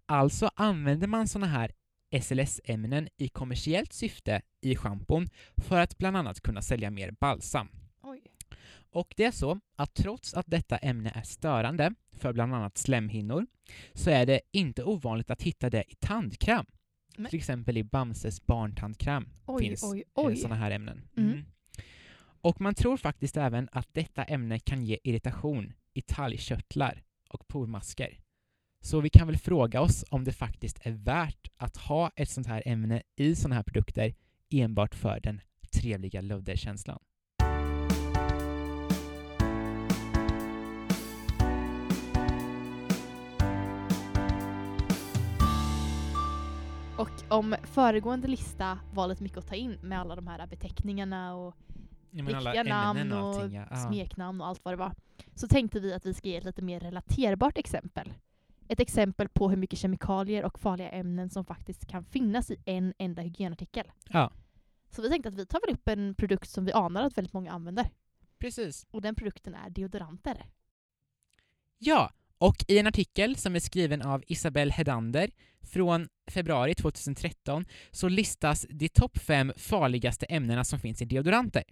Alltså 0.07 0.51
använder 0.55 1.07
man 1.07 1.29
sådana 1.29 1.47
här 1.47 1.73
SLS-ämnen 2.21 3.09
i 3.17 3.29
kommersiellt 3.29 3.93
syfte 3.93 4.43
i 4.61 4.77
schampon 4.77 5.29
för 5.57 5.81
att 5.81 5.99
bland 5.99 6.17
annat 6.17 6.41
kunna 6.41 6.63
sälja 6.63 6.91
mer 6.91 7.11
balsam. 7.21 7.69
Oj. 8.03 8.23
Och 8.91 9.15
det 9.17 9.25
är 9.25 9.31
så 9.31 9.61
att 9.77 9.95
trots 9.95 10.35
att 10.35 10.47
detta 10.47 10.77
ämne 10.77 11.13
är 11.15 11.23
störande 11.23 11.95
för 12.13 12.33
bland 12.33 12.55
annat 12.55 12.79
slemhinnor 12.79 13.47
så 13.95 14.11
är 14.11 14.27
det 14.27 14.41
inte 14.53 14.85
ovanligt 14.85 15.31
att 15.31 15.43
hitta 15.43 15.71
det 15.71 15.85
i 15.89 15.95
tandkräm. 15.95 16.67
Men- 17.17 17.31
Till 17.31 17.39
exempel 17.39 17.77
i 17.77 17.85
Bamses 17.85 18.47
barntandkräm 18.47 19.29
Oj, 19.47 19.63
finns 19.63 19.83
oj, 19.83 20.03
oj. 20.15 20.37
sådana 20.37 20.55
här 20.57 20.71
ämnen. 20.71 21.03
Mm. 21.17 21.45
Och 22.41 22.61
man 22.61 22.75
tror 22.75 22.97
faktiskt 22.97 23.37
även 23.37 23.69
att 23.73 23.89
detta 23.93 24.25
ämne 24.25 24.59
kan 24.59 24.85
ge 24.85 24.99
irritation 25.05 25.73
i 25.95 26.03
talgkörtlar 26.03 27.03
och 27.31 27.49
pormasker. 27.49 28.19
Så 28.81 29.01
vi 29.01 29.11
kan 29.11 29.27
väl 29.27 29.39
fråga 29.39 29.81
oss 29.81 30.05
om 30.11 30.25
det 30.25 30.33
faktiskt 30.33 30.79
är 30.83 30.93
värt 30.93 31.49
att 31.57 31.77
ha 31.77 32.11
ett 32.17 32.31
sånt 32.31 32.47
här 32.47 32.63
ämne 32.67 33.03
i 33.17 33.37
såna 33.37 33.55
här 33.55 33.63
produkter 33.63 34.15
enbart 34.51 34.95
för 34.95 35.21
den 35.21 35.41
trevliga 35.73 36.21
lödderkänslan. 36.21 36.99
Och 46.99 47.11
om 47.29 47.57
föregående 47.63 48.29
lista 48.29 48.79
var 48.95 49.09
lite 49.09 49.23
mycket 49.23 49.39
att 49.39 49.49
ta 49.49 49.55
in 49.55 49.79
med 49.83 50.01
alla 50.01 50.17
de 50.17 50.27
här 50.27 50.47
beteckningarna 50.47 51.35
och 51.35 51.55
alla 52.13 52.53
riktiga 52.53 52.63
namn 52.63 53.13
och 53.13 53.19
och 53.19 53.35
allting. 53.35 53.57
Ja. 53.57 53.67
Ja. 53.71 53.77
smeknamn 53.77 54.41
och 54.41 54.47
allt 54.47 54.65
vad 54.65 54.73
det 54.75 54.79
var, 54.79 54.95
så 55.35 55.49
tänkte 55.49 55.81
vi 55.81 55.93
att 55.95 56.07
vi 56.07 56.15
ska 56.15 56.29
ge 56.29 56.37
ett 56.37 56.45
lite 56.45 56.63
mer 56.63 56.81
relaterbart 56.81 57.59
exempel. 57.59 58.13
Ett 58.69 58.81
exempel 58.81 59.29
på 59.29 59.51
hur 59.51 59.57
mycket 59.57 59.79
kemikalier 59.79 60.45
och 60.45 60.59
farliga 60.59 60.91
ämnen 60.91 61.31
som 61.31 61.45
faktiskt 61.45 61.87
kan 61.87 62.05
finnas 62.05 62.51
i 62.51 62.57
en 62.65 62.95
enda 62.99 63.23
hygienartikel. 63.23 63.93
Ja. 64.09 64.33
Så 64.91 65.03
vi 65.03 65.09
tänkte 65.09 65.29
att 65.29 65.35
vi 65.35 65.47
tar 65.47 65.61
väl 65.67 65.75
upp 65.75 65.89
en 65.89 66.15
produkt 66.15 66.51
som 66.51 66.65
vi 66.65 66.73
anar 66.73 67.03
att 67.03 67.19
väldigt 67.19 67.33
många 67.33 67.53
använder. 67.53 67.91
Precis. 68.39 68.87
Och 68.91 69.03
den 69.03 69.15
produkten 69.15 69.55
är 69.55 69.71
deodoranter. 69.71 70.47
Ja, 71.79 72.13
och 72.39 72.65
i 72.69 72.79
en 72.79 72.87
artikel 72.87 73.37
som 73.37 73.57
är 73.57 73.61
skriven 73.61 74.03
av 74.03 74.23
Isabelle 74.27 74.73
Hedander 74.73 75.31
från 75.71 76.09
februari 76.31 76.75
2013 76.75 77.65
så 77.91 78.09
listas 78.09 78.67
de 78.71 78.89
topp 78.89 79.19
fem 79.19 79.53
farligaste 79.57 80.27
ämnena 80.27 80.65
som 80.65 80.79
finns 80.79 81.03
i 81.03 81.05
deodoranter. 81.05 81.65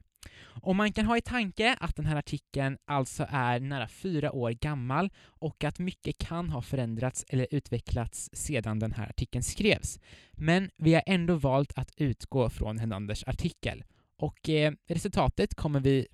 Och 0.44 0.76
man 0.76 0.92
kan 0.92 1.06
ha 1.06 1.16
i 1.16 1.20
tanke 1.20 1.76
att 1.80 1.96
den 1.96 2.06
här 2.06 2.16
artikeln 2.16 2.78
alltså 2.85 3.26
är 3.30 3.61
nära 3.61 3.88
fyra 3.88 4.32
år 4.32 4.50
gammal 4.50 5.11
och 5.24 5.64
att 5.64 5.78
mycket 5.78 6.18
kan 6.18 6.50
ha 6.50 6.62
förändrats 6.62 7.24
eller 7.28 7.46
utvecklats 7.50 8.30
sedan 8.32 8.78
den 8.78 8.92
här 8.92 9.09
artikeln 9.09 9.42
skrevs. 9.42 10.00
Men 10.32 10.70
vi 10.76 10.94
har 10.94 11.02
ändå 11.06 11.35
valt 11.35 11.72
att 11.76 11.90
utgå 11.96 12.50
från 12.50 12.78
Hernanders 12.78 13.24
artikel. 13.24 13.85
Och 14.18 14.48
eh, 14.48 14.72
resultatet 14.88 15.54
kommer 15.54 15.80
vi 15.80 16.06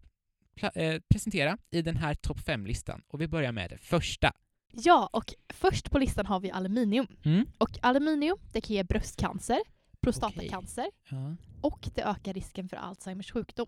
eh, 0.75 1.01
presentera 1.09 1.59
i 1.71 1.83
den 1.83 1.97
här 1.97 2.14
topp 2.14 2.40
fem-listan. 2.40 3.03
Och 3.09 3.21
vi 3.21 3.29
börjar 3.29 3.53
med 3.53 3.71
det 3.71 3.79
första. 3.79 4.33
Ja, 4.73 5.09
och 5.13 5.35
först 5.49 5.91
på 5.91 5.99
listan 5.99 6.27
har 6.27 6.41
vi 6.41 6.51
aluminium. 6.51 7.07
Mm. 7.25 7.47
Och 7.59 7.79
aluminium 7.83 8.39
det 8.53 8.61
kan 8.61 8.77
ge 8.77 8.83
bröstcancer, 8.85 9.59
prostatacancer 10.01 10.91
Ja. 11.11 11.37
och 11.61 11.89
det 11.95 12.03
ökar 12.03 12.33
risken 12.35 12.69
för 12.69 12.77
Alzheimers 12.77 13.33
sjukdom. 13.33 13.67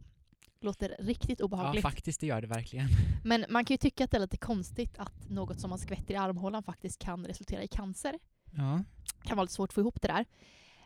Låter 0.60 0.96
riktigt 0.98 1.38
ja, 1.40 1.44
obehagligt. 1.44 1.82
faktiskt 1.82 2.20
det 2.20 2.26
gör 2.26 2.40
det 2.40 2.46
verkligen. 2.46 2.88
Men 3.24 3.44
man 3.48 3.64
kan 3.64 3.74
ju 3.74 3.78
tycka 3.78 4.04
att 4.04 4.10
det 4.10 4.16
är 4.16 4.20
lite 4.20 4.36
konstigt 4.36 4.98
att 4.98 5.30
något 5.30 5.60
som 5.60 5.70
man 5.70 5.78
skvätter 5.78 6.14
i 6.14 6.16
armhålan 6.16 6.62
faktiskt 6.62 6.98
kan 6.98 7.26
resultera 7.26 7.62
i 7.62 7.68
cancer. 7.68 8.18
Ja. 8.56 8.84
kan 9.22 9.36
vara 9.36 9.44
lite 9.44 9.54
svårt 9.54 9.70
att 9.70 9.74
få 9.74 9.80
ihop 9.80 10.02
det 10.02 10.08
där. 10.08 10.24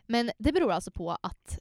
Men 0.07 0.31
det 0.37 0.51
beror 0.51 0.71
alltså 0.71 0.91
på 0.91 1.11
att 1.11 1.59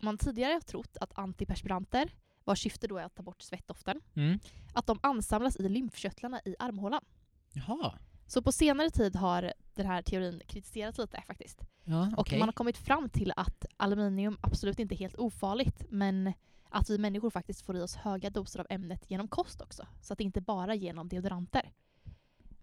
man 0.00 0.18
tidigare 0.18 0.52
har 0.52 0.60
trott 0.60 0.96
att 1.00 1.18
antiperspiranter, 1.18 2.10
vars 2.44 2.62
syfte 2.62 2.86
då 2.86 2.96
är 2.98 3.04
att 3.04 3.14
ta 3.14 3.22
bort 3.22 3.42
svettdoften, 3.42 4.00
Mm. 4.14 4.38
att 4.72 4.86
de 4.86 4.98
ansamlas 5.02 5.56
i 5.56 5.68
lymfkörtlarna 5.68 6.40
i 6.44 6.54
armhålan. 6.58 7.04
Jaha. 7.52 7.98
Så 8.26 8.42
på 8.42 8.52
senare 8.52 8.90
tid 8.90 9.16
har 9.16 9.52
den 9.74 9.86
här 9.86 10.02
teorin 10.02 10.42
kritiserats 10.46 10.98
lite 10.98 11.22
faktiskt. 11.26 11.60
Ja, 11.84 12.06
Och 12.12 12.18
okej. 12.18 12.38
man 12.38 12.48
har 12.48 12.52
kommit 12.52 12.78
fram 12.78 13.08
till 13.10 13.32
att 13.36 13.64
aluminium 13.76 14.38
absolut 14.40 14.78
inte 14.78 14.94
är 14.94 14.96
helt 14.96 15.16
ofarligt, 15.16 15.84
men 15.90 16.32
att 16.68 16.90
vi 16.90 16.98
människor 16.98 17.30
faktiskt 17.30 17.62
får 17.62 17.76
i 17.76 17.80
oss 17.80 17.96
höga 17.96 18.30
doser 18.30 18.60
av 18.60 18.66
ämnet 18.70 19.10
genom 19.10 19.28
kost 19.28 19.60
också. 19.60 19.86
Så 20.00 20.12
att 20.12 20.18
det 20.18 20.24
inte 20.24 20.40
bara 20.40 20.74
genom 20.74 21.08
deodoranter. 21.08 21.72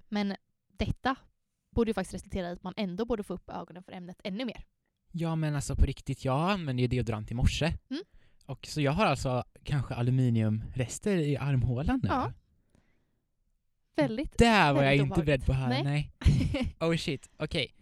Men 0.09 0.35
detta 0.77 1.15
borde 1.75 1.89
ju 1.89 1.93
faktiskt 1.93 2.13
resultera 2.13 2.49
i 2.49 2.53
att 2.53 2.63
man 2.63 2.73
ändå 2.77 3.05
borde 3.05 3.23
få 3.23 3.33
upp 3.33 3.49
ögonen 3.49 3.83
för 3.83 3.91
ämnet 3.91 4.21
ännu 4.23 4.45
mer. 4.45 4.65
Ja, 5.11 5.35
men 5.35 5.55
alltså 5.55 5.75
på 5.75 5.85
riktigt, 5.85 6.25
jag 6.25 6.49
använde 6.51 6.81
ju 6.81 6.87
deodorant 6.87 7.31
i 7.31 7.33
morse. 7.33 7.65
Mm. 7.89 8.03
Och 8.45 8.65
så 8.67 8.81
jag 8.81 8.91
har 8.91 9.05
alltså 9.05 9.43
kanske 9.63 9.93
aluminiumrester 9.95 11.17
i 11.17 11.37
armhålan 11.37 11.99
nu. 12.03 12.09
Ja. 12.09 12.33
Väldigt. 13.95 14.37
Där 14.37 14.73
var 14.73 14.83
jag 14.83 14.95
inte 14.95 15.23
beredd 15.23 15.45
på 15.45 15.51
att 15.51 15.57
höra. 15.57 15.69
Nej. 15.69 15.83
Nej. 15.83 16.11
Oh 16.79 16.95
shit, 16.95 17.29
okej. 17.37 17.75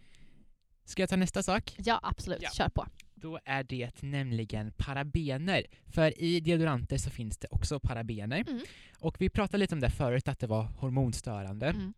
Ska 0.86 1.02
jag 1.02 1.10
ta 1.10 1.16
nästa 1.16 1.44
sak? 1.44 1.76
ja, 1.78 2.00
absolut. 2.04 2.42
Ja. 2.42 2.50
Kör 2.50 2.70
på. 2.70 2.88
Då 3.16 3.40
är 3.46 3.64
det 3.64 4.02
nämligen 4.02 4.72
parabener. 4.78 5.66
För 5.88 6.22
i 6.22 6.40
deodoranter 6.40 6.98
så 6.98 7.10
finns 7.10 7.38
det 7.38 7.48
också 7.52 7.80
parabener. 7.80 8.44
Mm. 8.48 8.64
Och 9.00 9.22
vi 9.22 9.30
pratade 9.30 9.58
lite 9.58 9.76
om 9.76 9.82
det 9.82 9.90
förut, 9.90 10.28
att 10.28 10.40
det 10.40 10.48
var 10.48 10.64
hormonstörande. 10.64 11.68
Mm. 11.68 11.94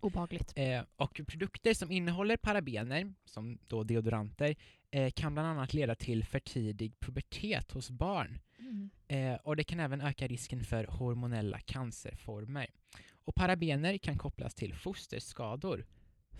Obehagligt. 0.00 0.52
Eh, 0.56 0.82
och 0.96 1.20
produkter 1.26 1.74
som 1.74 1.90
innehåller 1.90 2.36
parabener, 2.36 3.14
som 3.24 3.58
då 3.68 3.84
deodoranter, 3.84 4.54
eh, 4.90 5.10
kan 5.10 5.34
bland 5.34 5.48
annat 5.48 5.74
leda 5.74 5.94
till 5.94 6.24
för 6.24 6.38
tidig 6.38 7.00
pubertet 7.00 7.72
hos 7.72 7.90
barn. 7.90 8.38
Mm. 8.58 8.90
Eh, 9.08 9.38
och 9.42 9.56
det 9.56 9.64
kan 9.64 9.80
även 9.80 10.00
öka 10.00 10.26
risken 10.26 10.64
för 10.64 10.84
hormonella 10.84 11.58
cancerformer. 11.60 12.66
Och 13.24 13.34
parabener 13.34 13.98
kan 13.98 14.18
kopplas 14.18 14.54
till 14.54 14.74
fosterskador. 14.74 15.86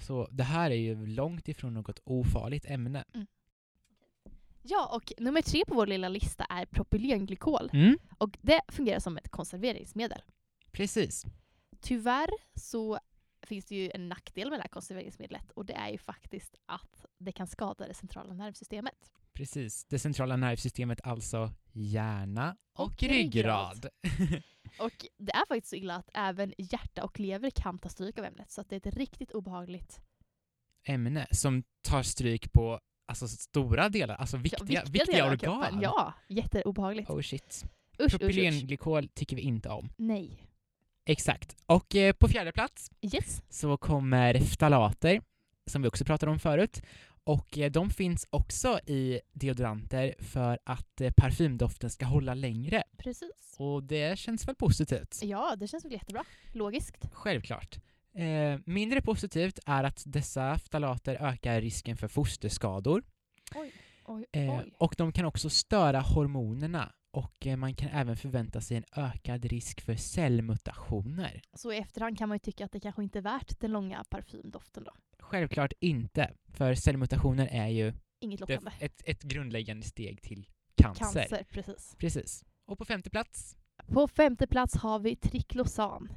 Så 0.00 0.28
det 0.30 0.42
här 0.44 0.70
är 0.70 0.74
ju 0.74 1.06
långt 1.06 1.48
ifrån 1.48 1.74
något 1.74 2.00
ofarligt 2.04 2.64
ämne. 2.66 3.04
Ja, 4.62 4.90
och 4.96 5.12
nummer 5.18 5.42
tre 5.42 5.62
på 5.66 5.74
vår 5.74 5.86
lilla 5.86 6.08
lista 6.08 6.44
är 6.44 6.66
propylenglykol. 6.66 7.70
Mm, 7.72 7.98
Och 8.18 8.36
det 8.42 8.60
fungerar 8.68 9.00
som 9.00 9.16
ett 9.16 9.28
konserveringsmedel. 9.30 10.22
precis. 10.72 11.24
Tyvärr 11.80 12.28
så 12.54 12.98
finns 13.42 13.64
det 13.64 13.74
ju 13.76 13.90
en 13.94 14.08
nackdel 14.08 14.50
med 14.50 14.58
det 14.58 14.62
här 14.62 14.68
konserveringsmedlet 14.68 15.50
och 15.50 15.66
det 15.66 15.72
är 15.72 15.88
ju 15.88 15.98
faktiskt 15.98 16.56
att 16.66 17.04
det 17.18 17.32
kan 17.32 17.46
skada 17.46 17.88
det 17.88 17.94
centrala 17.94 18.34
nervsystemet. 18.34 19.10
Precis. 19.34 19.84
Det 19.84 19.98
centrala 19.98 20.36
nervsystemet, 20.36 21.00
alltså 21.04 21.52
hjärna 21.72 22.56
och, 22.78 22.84
Och 22.86 23.02
ryggrad. 23.02 23.86
Och 24.78 25.06
det 25.18 25.32
är 25.32 25.46
faktiskt 25.48 25.70
så 25.70 25.76
illa 25.76 25.96
att 25.96 26.10
även 26.14 26.54
hjärta 26.58 27.04
och 27.04 27.20
lever 27.20 27.50
kan 27.50 27.78
ta 27.78 27.88
stryk 27.88 28.18
av 28.18 28.24
ämnet 28.24 28.50
så 28.50 28.60
att 28.60 28.68
det 28.68 28.86
är 28.86 28.88
ett 28.88 28.96
riktigt 28.96 29.30
obehagligt 29.30 30.00
ämne 30.86 31.26
som 31.30 31.62
tar 31.82 32.02
stryk 32.02 32.52
på 32.52 32.80
alltså, 33.06 33.28
stora 33.28 33.88
delar, 33.88 34.14
alltså 34.16 34.36
viktiga, 34.36 34.82
ja, 34.84 34.90
viktiga, 34.90 35.24
av 35.24 35.30
organ. 35.30 35.78
Ja, 35.82 36.12
jätteobehagligt. 36.28 37.10
Oh 37.10 37.20
shit. 37.20 37.64
Usch. 38.02 38.10
Propylenglykol 38.18 39.08
tycker 39.08 39.36
vi 39.36 39.42
inte 39.42 39.68
om. 39.68 39.88
Nej. 39.96 40.46
Exakt. 41.06 41.56
Och 41.66 41.94
eh, 41.96 42.12
på 42.12 42.28
fjärde 42.28 42.52
plats 42.52 42.90
Yes. 43.14 43.42
så 43.48 43.76
kommer 43.76 44.40
ftalater, 44.40 45.20
som 45.66 45.82
vi 45.82 45.88
också 45.88 46.04
pratade 46.04 46.32
om 46.32 46.38
förut. 46.38 46.82
Och 47.24 47.58
eh, 47.58 47.70
de 47.70 47.90
finns 47.90 48.26
också 48.30 48.80
i 48.86 49.20
deodoranter 49.32 50.14
för 50.18 50.58
att 50.64 51.00
eh, 51.00 51.10
parfymdoften 51.16 51.90
ska 51.90 52.04
hålla 52.06 52.34
längre. 52.34 52.82
Precis. 52.98 53.54
Och 53.58 53.82
det 53.84 54.18
känns 54.18 54.48
väl 54.48 54.54
positivt? 54.54 55.20
Ja, 55.22 55.56
det 55.56 55.68
känns 55.68 55.84
väl 55.84 55.92
jättebra. 55.92 56.24
Logiskt. 56.52 56.96
Självklart. 57.12 57.76
Eh, 58.14 58.58
mindre 58.66 59.02
positivt 59.02 59.58
är 59.66 59.84
att 59.84 60.02
dessa 60.06 60.58
ftalater 60.58 61.14
ökar 61.20 61.60
risken 61.60 61.96
för 61.96 62.08
fosterskador. 62.08 63.02
Oj, 63.54 63.72
oj, 64.04 64.24
Eh, 64.32 64.50
oj. 64.58 64.72
och 64.78 64.94
de 64.98 65.12
kan 65.12 65.24
också 65.24 65.50
störa 65.50 66.00
hormonerna 66.00 66.92
och 67.14 67.46
eh, 67.46 67.56
man 67.56 67.74
kan 67.74 67.88
även 67.90 68.16
förvänta 68.16 68.60
sig 68.60 68.76
en 68.76 68.84
ökad 68.96 69.44
risk 69.44 69.80
för 69.80 69.94
cellmutationer. 69.94 71.42
Så 71.56 71.72
i 71.72 71.78
efterhand 71.78 72.18
kan 72.18 72.28
man 72.28 72.34
ju 72.36 72.38
tycka 72.38 72.64
att 72.64 72.72
det 72.72 72.80
kanske 72.80 73.02
inte 73.02 73.18
är 73.18 73.22
värt 73.22 73.60
den 73.60 73.70
långa 73.72 74.04
parfymdoften 74.10 74.84
då. 74.84 74.92
Självklart 75.18 75.72
inte, 75.80 76.34
för 76.48 76.74
cellmutationer 76.74 77.46
är 77.50 77.68
ju 77.68 77.92
Inget 78.20 78.40
lockande. 78.40 78.70
ett, 78.80 79.02
ett 79.04 79.22
grundläggande 79.22 79.86
steg 79.86 80.22
till 80.22 80.46
cancer. 80.76 81.04
Cancer, 81.04 81.44
precis. 81.50 81.94
Precis. 81.98 82.44
Och 82.66 82.78
på 82.78 82.84
femte 82.84 83.10
plats? 83.10 83.56
På 83.86 84.08
femte 84.08 84.46
plats 84.46 84.76
har 84.76 84.98
vi 84.98 85.16
triklosan. 85.16 86.12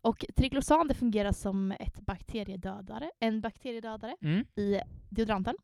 Och 0.00 0.24
triklosan 0.36 0.88
det 0.88 0.94
fungerar 0.94 1.32
som 1.32 1.72
ett 1.72 2.00
bakteriedödare, 2.00 3.10
en 3.20 3.40
bakteriedödare 3.40 4.16
Mm. 4.22 4.44
i 4.56 4.80
deodoranten. 5.10 5.56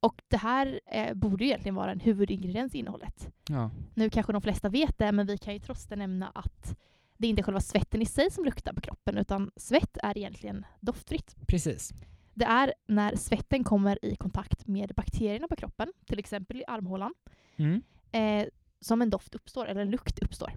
Och 0.00 0.22
det 0.28 0.36
här 0.36 0.80
eh, 0.86 1.14
borde 1.14 1.44
ju 1.44 1.48
egentligen 1.50 1.74
vara 1.74 1.92
en 1.92 2.00
huvudingrediens 2.00 2.74
i 2.74 2.78
innehållet. 2.78 3.30
Ja. 3.48 3.70
Nu 3.94 4.10
kanske 4.10 4.32
de 4.32 4.42
flesta 4.42 4.68
vet 4.68 4.98
det, 4.98 5.12
men 5.12 5.26
vi 5.26 5.38
kan 5.38 5.54
ju 5.54 5.60
trots 5.60 5.86
det 5.86 5.96
nämna 5.96 6.28
att 6.34 6.76
det 7.16 7.26
är 7.26 7.30
inte 7.30 7.42
själva 7.42 7.60
svetten 7.60 8.02
i 8.02 8.06
sig 8.06 8.30
som 8.30 8.44
luktar 8.44 8.72
på 8.72 8.80
kroppen, 8.80 9.18
utan 9.18 9.50
svett 9.56 9.98
är 10.02 10.18
egentligen 10.18 10.66
doftfritt. 10.80 11.36
Precis. 11.48 11.92
Det 12.34 12.44
är 12.44 12.74
när 12.86 13.16
svetten 13.16 13.64
kommer 13.64 14.04
i 14.04 14.16
kontakt 14.16 14.66
med 14.66 14.92
bakterierna 14.96 15.48
på 15.48 15.56
kroppen, 15.56 15.92
till 16.06 16.18
exempel 16.18 16.56
i 16.56 16.64
armhålan, 16.66 17.14
Mm. 17.56 17.82
eh, 18.12 18.46
som 18.80 19.02
en 19.02 19.10
doft 19.10 19.34
uppstår, 19.34 19.66
eller 19.66 19.80
en 19.80 19.90
lukt 19.90 20.18
uppstår. 20.18 20.52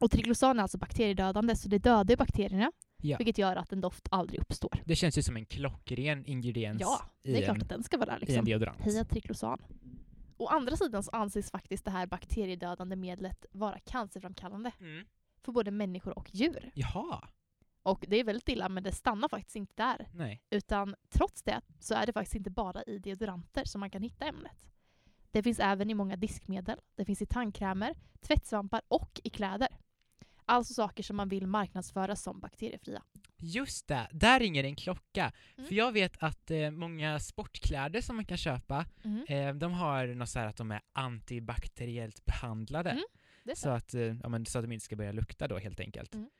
Och 0.00 0.10
triklosan 0.10 0.58
är 0.58 0.62
alltså 0.62 0.78
bakteriedödande, 0.78 1.56
så 1.56 1.68
det 1.68 1.78
dödar 1.78 2.16
bakterierna, 2.16 2.72
Ja. 3.04 3.16
vilket 3.16 3.38
gör 3.38 3.56
att 3.56 3.72
en 3.72 3.80
doft 3.80 4.08
aldrig 4.10 4.40
uppstår. 4.40 4.82
Det 4.84 4.96
känns 4.96 5.18
ju 5.18 5.22
som 5.22 5.36
en 5.36 5.46
klockren 5.46 6.24
ingrediens 6.26 6.80
Ja, 6.80 7.00
det 7.22 7.36
är 7.38 7.44
klart 7.44 7.56
en, 7.56 7.62
att 7.62 7.68
den 7.68 7.82
ska 7.82 7.96
vara 7.98 8.06
där. 8.06 8.12
i 8.12 8.16
en 8.16 8.20
Liksom. 8.26 8.44
deodorant. 8.44 8.80
Heja 8.80 9.04
triklosan. 9.04 9.58
Å 10.36 10.46
andra 10.46 10.76
sidan 10.76 11.02
så 11.02 11.10
anses 11.10 11.50
faktiskt 11.50 11.84
det 11.84 11.90
här 11.90 12.06
bakteriedödande 12.06 12.96
medlet 12.96 13.46
vara 13.52 13.78
cancerframkallande 13.78 14.72
Mm. 14.80 15.04
för 15.42 15.52
både 15.52 15.70
människor 15.70 16.18
och 16.18 16.34
djur. 16.34 16.70
Jaha. 16.74 17.28
Och 17.82 18.04
det 18.08 18.16
är 18.16 18.24
väldigt 18.24 18.48
illa, 18.48 18.68
men 18.68 18.82
det 18.82 18.92
stannar 18.92 19.28
faktiskt 19.28 19.56
inte 19.56 19.72
där. 19.76 20.08
Nej. 20.12 20.42
Utan 20.50 20.94
trots 21.08 21.42
det 21.42 21.60
så 21.78 21.94
är 21.94 22.06
det 22.06 22.12
faktiskt 22.12 22.34
inte 22.34 22.50
bara 22.50 22.82
i 22.82 22.98
deodoranter 22.98 23.64
som 23.64 23.80
man 23.80 23.90
kan 23.90 24.02
hitta 24.02 24.24
ämnet. 24.24 24.52
Det 25.30 25.42
finns 25.42 25.60
även 25.60 25.90
i 25.90 25.94
många 25.94 26.16
diskmedel, 26.16 26.78
det 26.94 27.04
finns 27.04 27.22
i 27.22 27.26
tandkrämer, 27.26 27.94
tvättsvampar 28.20 28.80
och 28.88 29.20
i 29.24 29.30
kläder. 29.30 29.68
Alltså 30.46 30.74
saker 30.74 31.02
som 31.02 31.16
man 31.16 31.28
vill 31.28 31.46
marknadsföra 31.46 32.16
som 32.16 32.40
bakteriefria. 32.40 33.02
Just 33.36 33.88
det, 33.88 34.08
där 34.12 34.40
ringer 34.40 34.64
en 34.64 34.76
klocka. 34.76 35.32
Mm. 35.56 35.68
För 35.68 35.74
jag 35.74 35.92
vet 35.92 36.22
att 36.22 36.50
eh, 36.50 36.70
många 36.70 37.20
sportkläder 37.20 38.00
som 38.00 38.16
man 38.16 38.24
kan 38.24 38.36
köpa, 38.36 38.86
Mm. 39.04 39.24
eh, 39.28 39.54
de 39.54 39.72
har 39.72 40.06
något 40.06 40.28
så 40.28 40.38
här 40.38 40.46
att 40.46 40.56
de 40.56 40.70
är 40.70 40.80
antibakteriellt 40.92 42.24
behandlade. 42.24 42.90
Mm, 42.90 43.04
så, 43.44 43.56
så. 43.56 43.68
att, 43.68 43.94
eh, 43.94 44.00
ja, 44.00 44.28
men, 44.28 44.46
så 44.46 44.58
att 44.58 44.64
de 44.64 44.72
inte 44.72 44.84
ska 44.84 44.96
börja 44.96 45.12
lukta 45.12 45.48
då 45.48 45.58
helt 45.58 45.80
enkelt. 45.80 46.14
Mm. 46.14 46.30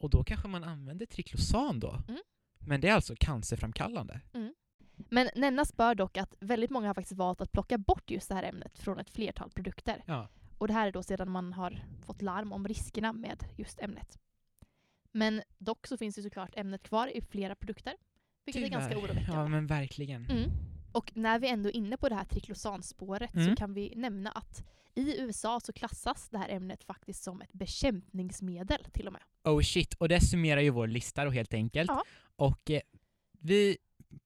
Och 0.00 0.10
då 0.10 0.24
kanske 0.24 0.48
man 0.48 0.64
använder 0.64 1.06
triklosan 1.06 1.80
då. 1.80 2.02
Mm. 2.08 2.20
Men 2.58 2.80
det 2.80 2.88
är 2.88 2.94
alltså 2.94 3.14
cancerframkallande. 3.20 4.20
Men 5.10 5.28
nämnas 5.34 5.76
bör 5.76 5.94
dock 5.94 6.16
att 6.16 6.34
väldigt 6.40 6.70
många 6.70 6.86
har 6.86 6.94
faktiskt 6.94 7.18
valt 7.18 7.40
att 7.40 7.52
plocka 7.52 7.78
bort 7.78 8.10
just 8.10 8.28
det 8.28 8.34
här 8.34 8.42
ämnet 8.42 8.78
från 8.78 8.98
ett 8.98 9.10
flertal 9.10 9.50
produkter. 9.50 10.02
Ja. 10.06 10.28
Och 10.58 10.68
det 10.68 10.74
här 10.74 10.86
är 10.86 10.92
då 10.92 11.02
sedan 11.02 11.30
man 11.30 11.52
har 11.52 11.84
fått 12.06 12.22
larm 12.22 12.52
om 12.52 12.68
riskerna 12.68 13.12
med 13.12 13.44
just 13.56 13.80
ämnet. 13.80 14.18
Men 15.12 15.42
dock 15.58 15.86
så 15.86 15.96
finns 15.96 16.14
det 16.16 16.22
såklart 16.22 16.50
ämnet 16.56 16.82
kvar 16.82 17.08
i 17.16 17.20
flera 17.20 17.54
produkter. 17.54 17.94
Vilket 18.44 18.62
är 18.62 18.68
ganska 18.68 18.88
Tyvärr. 18.94 19.04
oroväckande. 19.04 19.32
Ja 19.40 19.48
men 19.48 19.66
verkligen. 19.66 20.26
Mm. 20.26 20.50
Och 20.92 21.12
när 21.16 21.38
vi 21.38 21.48
ändå 21.48 21.68
är 21.68 21.76
inne 21.76 21.96
på 21.96 22.08
det 22.08 22.14
här 22.14 22.24
triklosanspåret 22.24 23.34
Mm. 23.34 23.46
så 23.46 23.56
kan 23.56 23.74
vi 23.74 23.92
nämna 23.96 24.30
att 24.30 24.64
i 24.94 25.20
USA 25.20 25.60
så 25.60 25.72
klassas 25.72 26.28
det 26.28 26.38
här 26.38 26.48
ämnet 26.48 26.84
faktiskt 26.84 27.22
som 27.22 27.40
ett 27.42 27.52
bekämpningsmedel 27.52 28.84
till 28.92 29.06
och 29.06 29.12
med. 29.12 29.22
Oh 29.44 29.62
shit, 29.62 29.94
och 29.94 30.08
det 30.08 30.20
summerar 30.20 30.60
ju 30.60 30.70
vår 30.70 30.86
lista 30.86 31.24
då 31.24 31.30
helt 31.30 31.54
enkelt. 31.54 31.90
Ja. 31.90 32.04
Och 32.36 32.70
eh, 32.70 32.80
vi 33.40 33.76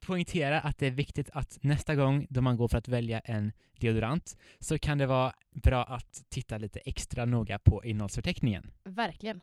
poängterar 0.05 0.61
att 0.63 0.77
det 0.77 0.87
är 0.87 0.91
viktigt 0.91 1.29
att 1.33 1.57
nästa 1.61 1.95
gång 1.95 2.27
då 2.29 2.41
man 2.41 2.57
går 2.57 2.67
för 2.67 2.77
att 2.77 2.87
välja 2.87 3.19
en 3.19 3.51
deodorant 3.79 4.37
så 4.59 4.79
kan 4.79 4.97
det 4.97 5.05
vara 5.05 5.33
bra 5.51 5.83
att 5.83 6.23
titta 6.29 6.57
lite 6.57 6.79
extra 6.79 7.25
noga 7.25 7.59
på 7.59 7.83
innehållsförteckningen. 7.83 8.71
Verkligen. 8.83 9.41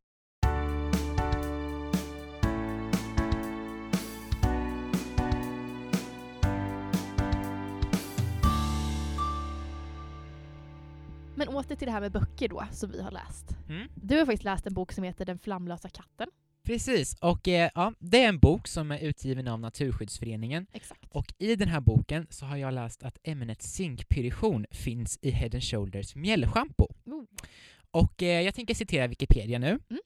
Men 11.41 11.49
åter 11.49 11.77
till 11.77 11.87
det 11.87 11.93
här 11.93 12.01
med 12.01 12.13
böcker 12.13 12.49
då, 12.49 12.65
som 12.73 12.91
vi 12.91 13.03
har 13.03 13.11
läst. 13.11 13.57
Mm. 13.69 13.89
Du 13.95 14.19
har 14.19 14.27
faktiskt 14.27 14.45
läst 14.45 14.67
en 14.67 14.75
bok 14.75 14.93
som 14.93 15.05
heter 15.05 15.25
Den 15.25 15.39
flamlösa 15.39 15.89
katten. 15.89 16.29
Precis, 16.71 17.17
och 17.21 17.49
eh, 17.49 17.71
ja, 17.75 17.95
det 17.99 18.25
är 18.25 18.29
en 18.29 18.39
bok 18.39 18.69
som 18.69 18.91
är 18.91 18.99
utgiven 18.99 19.49
av 19.49 19.61
Naturskyddsföreningen 19.61 20.67
Exakt. 20.73 21.05
och 21.11 21.35
i 21.39 21.57
den 21.57 21.69
här 21.69 21.81
boken 21.81 22.27
så 22.31 22.47
har 22.47 22.57
jag 22.57 22.75
läst 22.75 23.03
att 23.03 23.19
ämnet 23.23 23.63
zinkpyrition 23.63 24.67
finns 24.71 25.19
i 25.23 25.31
Head 25.31 25.61
Shoulders 25.61 26.15
mjällschampo. 26.15 26.89
Oh. 27.05 27.25
Och 27.91 28.23
eh, 28.23 28.41
jag 28.41 28.55
tänker 28.55 28.75
citera 28.75 29.07
Wikipedia 29.07 29.59
nu. 29.59 29.67
Mm. 29.67 30.03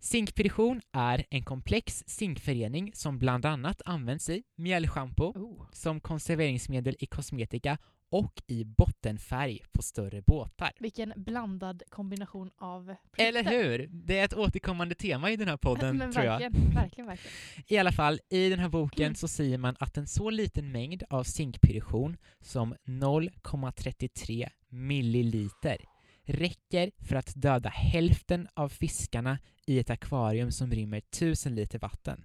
Zinkpyrition 0.00 0.80
är 0.92 1.24
en 1.30 1.44
komplex 1.44 2.04
zinkförening 2.06 2.90
som 2.94 3.18
bland 3.18 3.46
annat 3.46 3.82
används 3.84 4.28
i 4.28 4.42
mjällschampo, 4.56 5.24
Oh. 5.24 5.66
som 5.72 6.00
konserveringsmedel 6.00 6.96
i 6.98 7.06
kosmetika 7.06 7.78
och 8.12 8.42
i 8.46 8.64
bottenfärg 8.64 9.60
på 9.72 9.82
större 9.82 10.22
båtar. 10.22 10.72
Vilken 10.80 11.12
blandad 11.16 11.82
kombination 11.88 12.50
av 12.58 12.84
produkter. 12.84 13.24
Eller 13.28 13.44
hur? 13.44 13.88
Det 13.92 14.18
är 14.18 14.24
ett 14.24 14.34
återkommande 14.34 14.94
tema 14.94 15.30
i 15.30 15.36
den 15.36 15.48
här 15.48 15.56
podden, 15.56 15.96
Men 15.98 16.12
tror 16.12 16.24
jag. 16.24 16.38
verkligen, 16.38 16.74
verkligen, 16.74 17.06
verkligen. 17.06 17.34
I 17.66 17.78
alla 17.78 17.92
fall, 17.92 18.20
i 18.30 18.48
den 18.48 18.58
här 18.58 18.68
boken 18.68 19.02
Mm. 19.06 19.14
så 19.14 19.28
säger 19.28 19.58
man 19.58 19.76
att 19.78 19.96
en 19.96 20.06
så 20.06 20.30
liten 20.30 20.72
mängd 20.72 21.02
av 21.10 21.24
zinkpyrition 21.24 22.16
som 22.40 22.74
0,33 22.84 24.48
milliliter 24.68 25.76
räcker 26.24 26.90
för 27.08 27.16
att 27.16 27.32
döda 27.36 27.68
hälften 27.68 28.48
av 28.54 28.68
fiskarna 28.68 29.38
i 29.66 29.78
ett 29.78 29.90
akvarium 29.90 30.50
som 30.52 30.70
rymmer 30.70 30.98
1000 30.98 31.54
liter 31.54 31.78
vatten. 31.78 32.24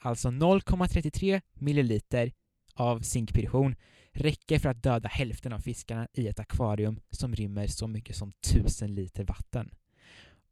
Alltså 0.00 0.28
0,33 0.28 1.40
milliliter 1.54 2.32
av 2.74 3.00
zinkpyrition 3.00 3.76
räcker 4.18 4.58
för 4.58 4.68
att 4.68 4.82
döda 4.82 5.08
hälften 5.08 5.52
av 5.52 5.58
fiskarna 5.58 6.08
i 6.12 6.28
ett 6.28 6.40
akvarium 6.40 7.00
som 7.10 7.34
rymmer 7.34 7.66
så 7.66 7.86
mycket 7.86 8.16
som 8.16 8.32
1000 8.46 8.94
liter 8.94 9.24
vatten. 9.24 9.70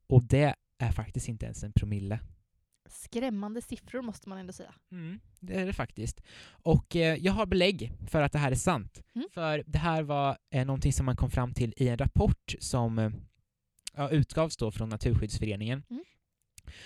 Och 0.06 0.22
det 0.22 0.54
är 0.78 0.92
faktiskt 0.92 1.28
inte 1.28 1.46
ens 1.46 1.64
en 1.64 1.72
promille. 1.72 2.20
Skrämmande 2.88 3.62
siffror 3.62 4.02
måste 4.02 4.28
man 4.28 4.38
ändå 4.38 4.52
säga. 4.52 4.74
Mm, 4.92 5.20
det 5.40 5.54
är 5.54 5.66
det 5.66 5.72
faktiskt. 5.72 6.20
Och 6.48 6.96
eh, 6.96 7.16
jag 7.16 7.32
har 7.32 7.46
belägg 7.46 7.92
för 8.06 8.22
att 8.22 8.32
det 8.32 8.38
här 8.38 8.50
är 8.50 8.56
sant. 8.56 9.02
Mm. 9.14 9.28
För 9.32 9.64
det 9.66 9.78
här 9.78 10.02
var 10.02 10.38
eh, 10.50 10.66
någonting 10.66 10.92
som 10.92 11.06
man 11.06 11.16
kom 11.16 11.30
fram 11.30 11.54
till 11.54 11.74
i 11.76 11.88
en 11.88 11.98
rapport 11.98 12.54
som 12.60 12.98
eh, 12.98 14.06
utgavs 14.10 14.56
då 14.56 14.70
från 14.70 14.88
Naturskyddsföreningen. 14.88 15.82
Mm. 15.90 16.04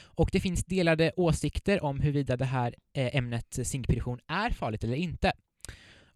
Och 0.03 0.29
det 0.33 0.41
finns 0.41 0.65
delade 0.65 1.13
åsikter 1.17 1.85
om 1.85 2.01
huruvida 2.01 2.37
det 2.37 2.45
här 2.45 2.75
eh, 2.93 3.17
ämnet 3.17 3.59
zinkpyrition 3.63 4.21
är 4.27 4.51
farligt 4.51 4.85
eller 4.85 4.97
inte. 4.97 5.33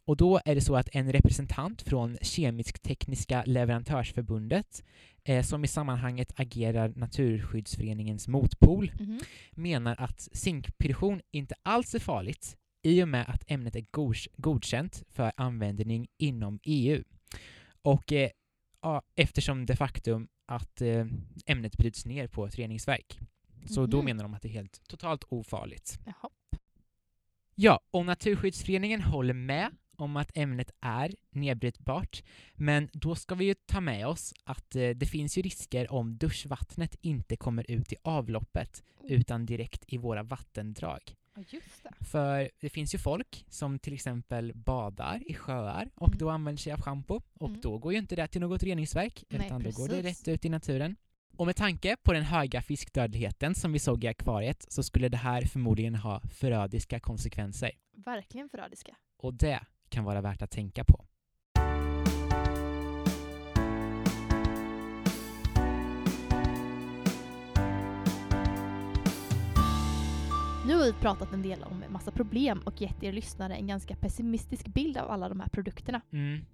Och 0.07 0.17
då 0.17 0.41
är 0.45 0.55
det 0.55 0.61
så 0.61 0.77
att 0.77 0.89
en 0.93 1.13
representant 1.13 1.83
från 1.83 2.19
Kemisk-tekniska 2.23 3.45
leverantörsförbundet, 3.47 4.85
eh, 5.25 5.43
som 5.45 5.65
i 5.65 5.69
sammanhanget 5.69 6.33
agerar 6.37 6.93
Naturskyddsföreningens 6.97 8.29
motpol, 8.29 8.93
Mhm. 9.01 9.21
menar 9.53 9.97
att 9.99 10.21
zinkpyrition 10.33 11.21
inte 11.31 11.55
alls 11.63 11.95
är 11.95 11.99
farligt 11.99 12.57
i 12.83 13.03
och 13.03 13.09
med 13.09 13.25
att 13.29 13.45
ämnet 13.51 13.77
är 13.77 13.85
godkänt 14.37 15.03
för 15.11 15.33
användning 15.37 16.07
inom 16.19 16.59
EU. 16.63 17.03
Och 17.83 18.13
eh, 18.13 18.31
eftersom 19.17 19.67
det 19.67 19.77
faktum 19.77 20.29
att 20.47 20.81
eh, 20.81 21.07
ämnet 21.47 21.77
bryts 21.77 22.07
ner 22.07 22.27
på 22.29 22.47
ett 22.47 22.59
reningsverk. 22.59 23.19
Så 23.67 23.87
då 23.87 23.97
Mhm. 23.97 24.05
menar 24.05 24.23
de 24.25 24.35
att 24.35 24.43
det 24.43 24.49
är 24.49 24.53
helt 24.53 24.81
totalt 24.89 25.25
ofarligt. 25.29 25.99
Jaha. 26.07 26.31
Ja, 27.55 27.81
och 27.91 28.07
Naturskyddsföreningen 28.07 29.03
håller 29.03 29.35
med 29.35 29.71
om 29.97 30.17
att 30.17 30.37
ämnet 30.37 30.71
är 30.81 31.15
nedbrytbart, 31.31 32.23
men 32.55 32.89
då 32.93 33.15
ska 33.15 33.35
vi 33.35 33.45
ju 33.45 33.55
ta 33.55 33.81
med 33.81 34.07
oss 34.07 34.35
att 34.45 34.77
eh, 34.77 34.89
det 34.91 35.07
finns 35.07 35.39
ju 35.39 35.43
risker 35.43 35.93
om 35.93 36.17
duschvattnet 36.17 36.97
inte 37.01 37.37
kommer 37.37 37.71
ut 37.71 37.93
i 37.93 37.97
avloppet 38.03 38.83
utan 39.09 39.47
direkt 39.47 39.85
i 39.87 39.99
våra 39.99 40.23
vattendrag. 40.23 41.15
Det. 41.51 42.05
För 42.05 42.51
det 42.61 42.69
finns 42.71 42.95
ju 42.95 42.99
folk 42.99 43.45
som 43.49 43.79
till 43.79 43.93
exempel 43.95 44.53
badar 44.55 45.23
i 45.27 45.35
sjöar 45.35 45.91
och 45.95 46.09
Mm. 46.09 46.19
då 46.19 46.31
använder 46.31 46.61
sig 46.63 46.73
av 46.73 46.81
schampo 46.81 47.21
och 47.35 47.49
Mm. 47.49 47.61
då 47.61 47.79
går 47.79 47.93
ju 47.93 47.99
inte 47.99 48.17
det 48.17 48.27
till 48.27 48.41
något 48.41 48.63
reningsverk 48.63 49.25
Nej, 49.29 49.47
utan 49.47 49.63
då 49.63 49.71
går 49.71 49.89
det 49.89 50.03
precis. 50.03 50.21
rätt 50.21 50.29
ut 50.35 50.45
i 50.45 50.49
naturen. 50.49 50.97
Och 51.37 51.47
med 51.47 51.57
tanke 51.57 51.97
på 52.03 52.13
den 52.13 52.23
höga 52.23 52.63
fiskdödligheten 52.63 53.55
som 53.55 53.73
vi 53.73 53.79
såg 53.79 54.05
i 54.05 54.07
akvariet 54.07 54.67
så 54.73 54.83
skulle 54.83 55.09
det 55.09 55.17
här 55.17 55.43
förmodligen 55.43 55.95
ha 55.95 56.21
förödiska 56.21 57.01
konsekvenser. 57.01 57.71
Verkligen 57.97 58.49
förrädiska. 58.49 58.97
Och 59.19 59.35
det 59.35 59.61
kan 59.95 60.05
vara 60.05 60.21
värt 60.21 60.43
att 60.43 60.51
tänka 60.51 60.85
på. 60.85 61.05
Nu 70.67 70.75
har 70.75 70.85
vi 70.85 70.93
pratat 70.93 71.33
en 71.33 71.43
del 71.43 71.63
om 71.63 71.83
en 71.83 71.93
massa 71.93 72.11
problem 72.11 72.63
och 72.67 72.81
gett 72.81 73.03
er 73.03 73.13
lyssnare 73.13 73.55
en 73.55 73.67
ganska 73.67 73.97
pessimistisk 73.97 74.67
bild 74.67 74.97
av 74.97 75.11
alla 75.11 75.29
de 75.29 75.41
här 75.41 75.49
produkterna. 75.49 76.01
Mm. 76.11 76.45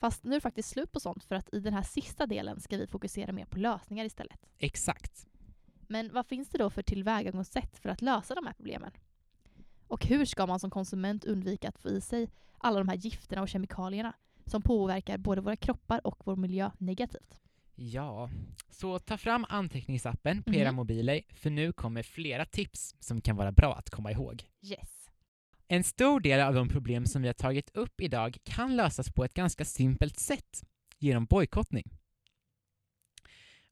Fast 0.00 0.24
nu 0.24 0.30
är 0.30 0.34
det 0.34 0.40
faktiskt 0.40 0.68
slut 0.68 0.92
på 0.92 1.00
sånt 1.00 1.24
för 1.24 1.34
att 1.34 1.54
i 1.54 1.60
den 1.60 1.74
här 1.74 1.82
sista 1.82 2.26
delen 2.26 2.60
ska 2.60 2.76
vi 2.76 2.86
fokusera 2.86 3.32
mer 3.32 3.44
på 3.44 3.58
lösningar 3.58 4.04
istället. 4.04 4.46
Exakt. 4.58 5.26
Men 5.88 6.12
vad 6.12 6.26
finns 6.26 6.48
det 6.48 6.58
då 6.58 6.70
för 6.70 6.82
tillvägagångssätt 6.82 7.78
för 7.78 7.88
att 7.88 8.02
lösa 8.02 8.34
de 8.34 8.46
här 8.46 8.54
problemen? 8.54 8.90
Och 9.92 10.06
hur 10.06 10.24
ska 10.24 10.46
man 10.46 10.60
som 10.60 10.70
konsument 10.70 11.24
undvika 11.24 11.68
att 11.68 11.78
få 11.78 11.88
i 11.88 12.00
sig 12.00 12.28
alla 12.58 12.78
de 12.78 12.88
här 12.88 12.96
gifterna 12.96 13.42
och 13.42 13.48
kemikalierna 13.48 14.14
som 14.46 14.62
påverkar 14.62 15.18
både 15.18 15.40
våra 15.40 15.56
kroppar 15.56 16.06
och 16.06 16.22
vår 16.24 16.36
miljö 16.36 16.70
negativt? 16.78 17.40
Ja, 17.74 18.30
så 18.70 18.98
ta 18.98 19.16
fram 19.18 19.46
anteckningsappen 19.48 20.42
på 20.42 20.54
era 20.54 20.68
Mhm. 20.68 20.76
mobiler 20.76 21.20
för 21.34 21.50
nu 21.50 21.72
kommer 21.72 22.02
flera 22.02 22.44
tips 22.44 22.94
som 23.00 23.20
kan 23.20 23.36
vara 23.36 23.52
bra 23.52 23.74
att 23.74 23.90
komma 23.90 24.12
ihåg. 24.12 24.44
Yes. 24.62 25.10
En 25.68 25.84
stor 25.84 26.20
del 26.20 26.40
av 26.40 26.54
de 26.54 26.68
problem 26.68 27.06
som 27.06 27.22
vi 27.22 27.28
har 27.28 27.34
tagit 27.34 27.70
upp 27.76 28.00
idag 28.00 28.36
kan 28.42 28.76
lösas 28.76 29.12
på 29.12 29.24
ett 29.24 29.34
ganska 29.34 29.64
simpelt 29.64 30.18
sätt, 30.18 30.62
genom 30.98 31.24
bojkottning. 31.24 31.84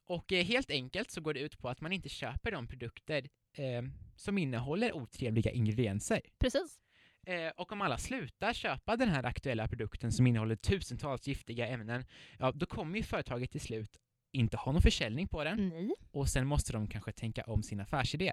Och 0.06 0.32
eh, 0.32 0.44
helt 0.44 0.70
enkelt 0.70 1.10
så 1.10 1.20
går 1.20 1.34
det 1.34 1.40
ut 1.40 1.58
på 1.58 1.68
att 1.68 1.80
man 1.80 1.92
inte 1.92 2.08
köper 2.08 2.50
de 2.50 2.66
produkter 2.66 3.28
eh, 3.52 3.82
som 4.16 4.38
innehåller 4.38 4.92
otrevliga 4.92 5.50
ingredienser. 5.50 6.20
Precis. 6.38 6.80
Eh, 7.26 7.52
och 7.56 7.72
om 7.72 7.80
alla 7.80 7.98
slutar 7.98 8.52
köpa 8.52 8.96
den 8.96 9.08
här 9.08 9.24
aktuella 9.24 9.68
produkten 9.68 10.12
som 10.12 10.26
innehåller 10.26 10.56
tusentals 10.56 11.26
giftiga 11.26 11.66
ämnen, 11.66 12.04
ja 12.38 12.52
då 12.52 12.66
kommer 12.66 12.96
ju 12.96 13.02
företaget 13.02 13.50
till 13.50 13.60
slut 13.60 13.98
inte 14.32 14.56
ha 14.56 14.72
någon 14.72 14.82
försäljning 14.82 15.28
på 15.28 15.44
den 15.44 15.68
Nej. 15.68 15.94
och 16.10 16.28
sen 16.28 16.46
måste 16.46 16.72
de 16.72 16.86
kanske 16.86 17.12
tänka 17.12 17.44
om 17.44 17.62
sin 17.62 17.80
affärsidé. 17.80 18.32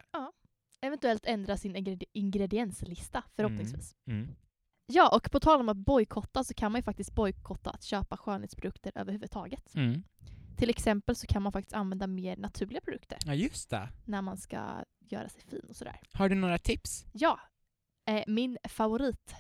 Eventuellt 0.82 1.26
ändra 1.26 1.58
sin 1.58 1.76
ingredi- 1.76 2.06
ingredienslista 2.14 3.24
förhoppningsvis. 3.36 3.96
Mm. 4.08 4.36
Ja, 4.86 5.16
och 5.16 5.32
på 5.32 5.40
tal 5.40 5.60
om 5.60 5.70
att 5.70 5.78
bojkotta 5.78 6.44
så 6.44 6.54
kan 6.54 6.72
man 6.72 6.80
ju 6.80 6.84
faktiskt 6.84 7.16
bojkotta 7.16 7.70
att 7.70 7.84
köpa 7.84 8.18
skönhetsprodukter 8.18 8.92
överhuvudtaget. 8.96 9.76
Mm. 9.76 10.04
Till 10.58 10.70
exempel 10.70 11.16
så 11.16 11.28
kan 11.28 11.42
man 11.42 11.52
faktiskt 11.52 11.74
använda 11.76 12.08
mer 12.08 12.38
naturliga 12.38 12.82
produkter 12.82 13.18
Ja, 13.26 13.34
just 13.34 13.70
det. 13.70 13.90
när 14.06 14.22
man 14.22 14.38
ska 14.38 14.84
göra 15.00 15.30
sig 15.30 15.42
fin 15.42 15.66
och 15.70 15.76
sådär. 15.76 16.00
Har 16.14 16.30
du 16.30 16.36
några 16.36 16.58
tips? 16.58 17.06
Ja, 17.14 17.40
eh, 18.08 18.24
min 18.28 18.58
favorit 18.70 19.36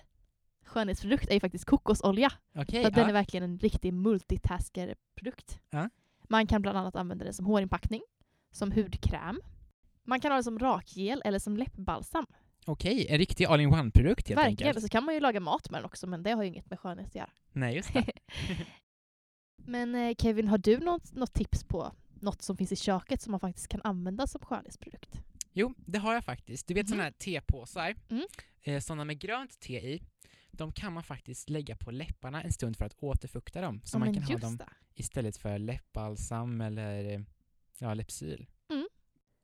skönhetsprodukt 0.65 1.29
är 1.29 1.33
ju 1.33 1.39
faktiskt 1.39 1.65
kokosolja. 1.65 2.31
Okej, 2.55 2.81
För 2.81 2.87
att 2.87 2.95
den 2.95 3.03
ja. 3.03 3.09
är 3.09 3.13
verkligen 3.13 3.43
en 3.43 3.59
riktig 3.59 3.93
multitasker-produkt. 3.93 5.59
Ja. 5.69 5.89
Man 6.29 6.47
kan 6.47 6.61
bland 6.61 6.77
annat 6.77 6.95
använda 6.95 7.25
den 7.25 7.33
som 7.33 7.45
hårinpackning, 7.45 8.01
som 8.51 8.71
hudkräm. 8.71 9.41
Man 10.03 10.19
kan 10.19 10.31
ha 10.31 10.35
den 10.35 10.43
som 10.43 10.59
rakgel 10.59 11.21
eller 11.25 11.39
som 11.39 11.57
läppbalsam. 11.57 12.25
Okej, 12.65 13.07
en 13.09 13.17
riktig 13.17 13.45
all-in-one-produkt 13.45 14.27
helt 14.29 14.39
Verkligen. 14.39 14.67
enkelt. 14.67 14.85
Så 14.85 14.89
kan 14.89 15.03
man 15.05 15.13
ju 15.13 15.19
laga 15.19 15.39
mat 15.39 15.69
med 15.69 15.79
den 15.81 15.85
också, 15.85 16.07
men 16.07 16.23
det 16.23 16.31
har 16.31 16.43
ju 16.43 16.49
inget 16.49 16.69
med 16.69 16.79
skönhet 16.79 17.07
att 17.07 17.15
göra. 17.15 17.29
Nej, 17.51 17.75
just 17.75 17.93
det. 17.93 18.11
Men 19.67 19.95
eh, 19.95 20.15
Kevin, 20.15 20.47
har 20.47 20.57
du 20.57 20.77
något, 20.77 21.13
något 21.13 21.33
tips 21.33 21.63
på 21.63 21.91
något 22.21 22.41
som 22.41 22.57
finns 22.57 22.71
i 22.71 22.75
köket 22.75 23.21
som 23.21 23.31
man 23.31 23.39
faktiskt 23.39 23.67
kan 23.67 23.81
använda 23.83 24.27
som 24.27 24.41
skönhetsprodukt? 24.41 25.19
Jo, 25.53 25.73
det 25.77 25.99
har 25.99 26.13
jag 26.13 26.23
faktiskt. 26.23 26.67
Du 26.67 26.73
vet 26.73 26.83
Mhm. 26.85 26.87
sådana 26.89 27.03
här 27.03 27.11
tepåsar, 27.11 27.95
Mm. 28.09 28.23
eh, 28.63 28.79
sådana 28.79 29.05
med 29.05 29.19
grönt 29.19 29.59
te 29.59 29.93
i, 29.93 30.01
de 30.51 30.71
kan 30.71 30.93
man 30.93 31.03
faktiskt 31.03 31.49
lägga 31.49 31.75
på 31.75 31.91
läpparna 31.91 32.43
en 32.43 32.53
stund 32.53 32.77
för 32.77 32.85
att 32.85 32.95
återfukta 32.99 33.61
dem. 33.61 33.81
Så 33.83 33.95
Ja, 33.95 33.99
man 33.99 34.13
kan 34.13 34.23
ha 34.23 34.37
dem 34.37 34.57
det. 34.57 34.69
istället 34.95 35.37
för 35.37 35.59
läppbalsam 35.59 36.61
eller 36.61 37.25
ja, 37.79 37.93
Lypsyl. 37.93 38.45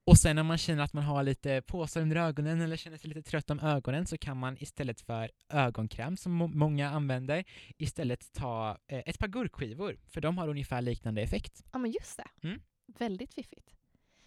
Och 0.06 0.18
sen 0.18 0.38
om 0.38 0.48
man 0.48 0.58
känner 0.58 0.84
att 0.84 0.94
man 0.94 1.04
har 1.04 1.24
lite 1.24 1.62
påsar 1.62 2.02
under 2.02 2.16
ögonen 2.16 2.62
eller 2.62 2.76
känner 2.78 2.98
sig 2.98 3.10
lite 3.10 3.22
trött 3.22 3.50
om 3.50 3.60
ögonen 3.60 4.08
så 4.08 4.18
kan 4.18 4.38
man 4.38 4.58
istället 4.60 5.02
för 5.02 5.32
ögonkräm 5.50 6.18
som 6.18 6.32
må- 6.32 6.48
många 6.48 6.90
använder 6.90 7.44
istället 7.78 8.34
ta 8.34 8.78
eh, 8.88 9.02
ett 9.06 9.20
par 9.20 9.28
gurkskivor 9.28 9.98
för 10.08 10.22
de 10.22 10.38
har 10.38 10.48
ungefär 10.48 10.82
liknande 10.82 11.22
effekt. 11.22 11.64
Ja, 11.72 11.80
men 11.80 11.92
just 11.92 12.18
det. 12.18 12.48
Mm. 12.48 12.62
Väldigt 12.88 13.34
fiffigt. 13.34 13.70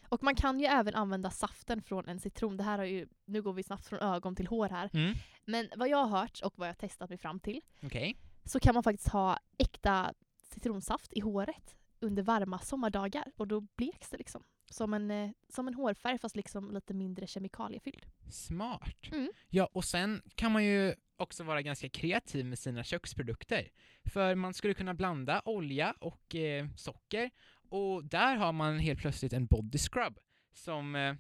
Och 0.08 0.22
man 0.22 0.34
kan 0.34 0.60
ju 0.60 0.66
även 0.66 0.94
använda 0.94 1.30
saften 1.30 1.82
från 1.82 2.08
en 2.08 2.20
citron. 2.20 2.56
Det 2.56 2.62
här 2.64 2.78
har 2.78 2.84
ju, 2.84 3.08
nu 3.24 3.42
går 3.42 3.52
vi 3.52 3.62
snabbt 3.62 3.86
från 3.86 3.98
ögon 4.00 4.36
till 4.36 4.46
hår 4.46 4.68
här. 4.68 4.90
Mm. 4.92 5.14
Men 5.44 5.68
vad 5.76 5.88
jag 5.88 6.04
har 6.04 6.18
hört 6.20 6.40
och 6.44 6.52
vad 6.56 6.68
jag 6.68 6.72
har 6.72 6.78
testat 6.78 7.08
mig 7.10 7.18
fram 7.18 7.40
till 7.40 7.60
Okej. 7.82 8.16
så 8.44 8.60
kan 8.60 8.74
man 8.74 8.82
faktiskt 8.82 9.08
ha 9.08 9.38
äkta 9.58 10.14
citronsaft 10.54 11.12
i 11.12 11.20
håret 11.20 11.76
under 12.00 12.22
varma 12.22 12.58
sommardagar 12.58 13.24
och 13.36 13.48
då 13.48 13.60
bleks 13.60 14.10
det 14.10 14.16
liksom. 14.16 14.42
Som 14.70 14.94
en, 14.94 15.10
eh, 15.10 15.30
som 15.48 15.68
en 15.68 15.74
hårfärg 15.74 16.18
fast 16.18 16.36
liksom 16.36 16.70
lite 16.70 16.94
mindre 16.94 17.26
kemikaliefylld. 17.26 18.06
Smart. 18.30 19.12
Mm. 19.12 19.30
Ja, 19.48 19.68
och 19.72 19.84
sen 19.84 20.22
kan 20.34 20.52
man 20.52 20.64
ju 20.64 20.94
också 21.16 21.44
vara 21.44 21.62
ganska 21.62 21.88
kreativ 21.88 22.46
med 22.46 22.58
sina 22.58 22.84
köksprodukter. 22.84 23.68
För 24.04 24.34
man 24.34 24.54
skulle 24.54 24.74
kunna 24.74 24.94
blanda 24.94 25.42
olja 25.44 25.94
och 26.00 26.34
eh, 26.34 26.66
socker 26.76 27.30
och 27.68 28.04
där 28.04 28.36
har 28.36 28.52
man 28.52 28.78
helt 28.78 29.00
plötsligt 29.00 29.32
en 29.32 29.46
body 29.46 29.78
scrub 29.78 30.18
som 30.52 30.96
eh, 30.96 31.14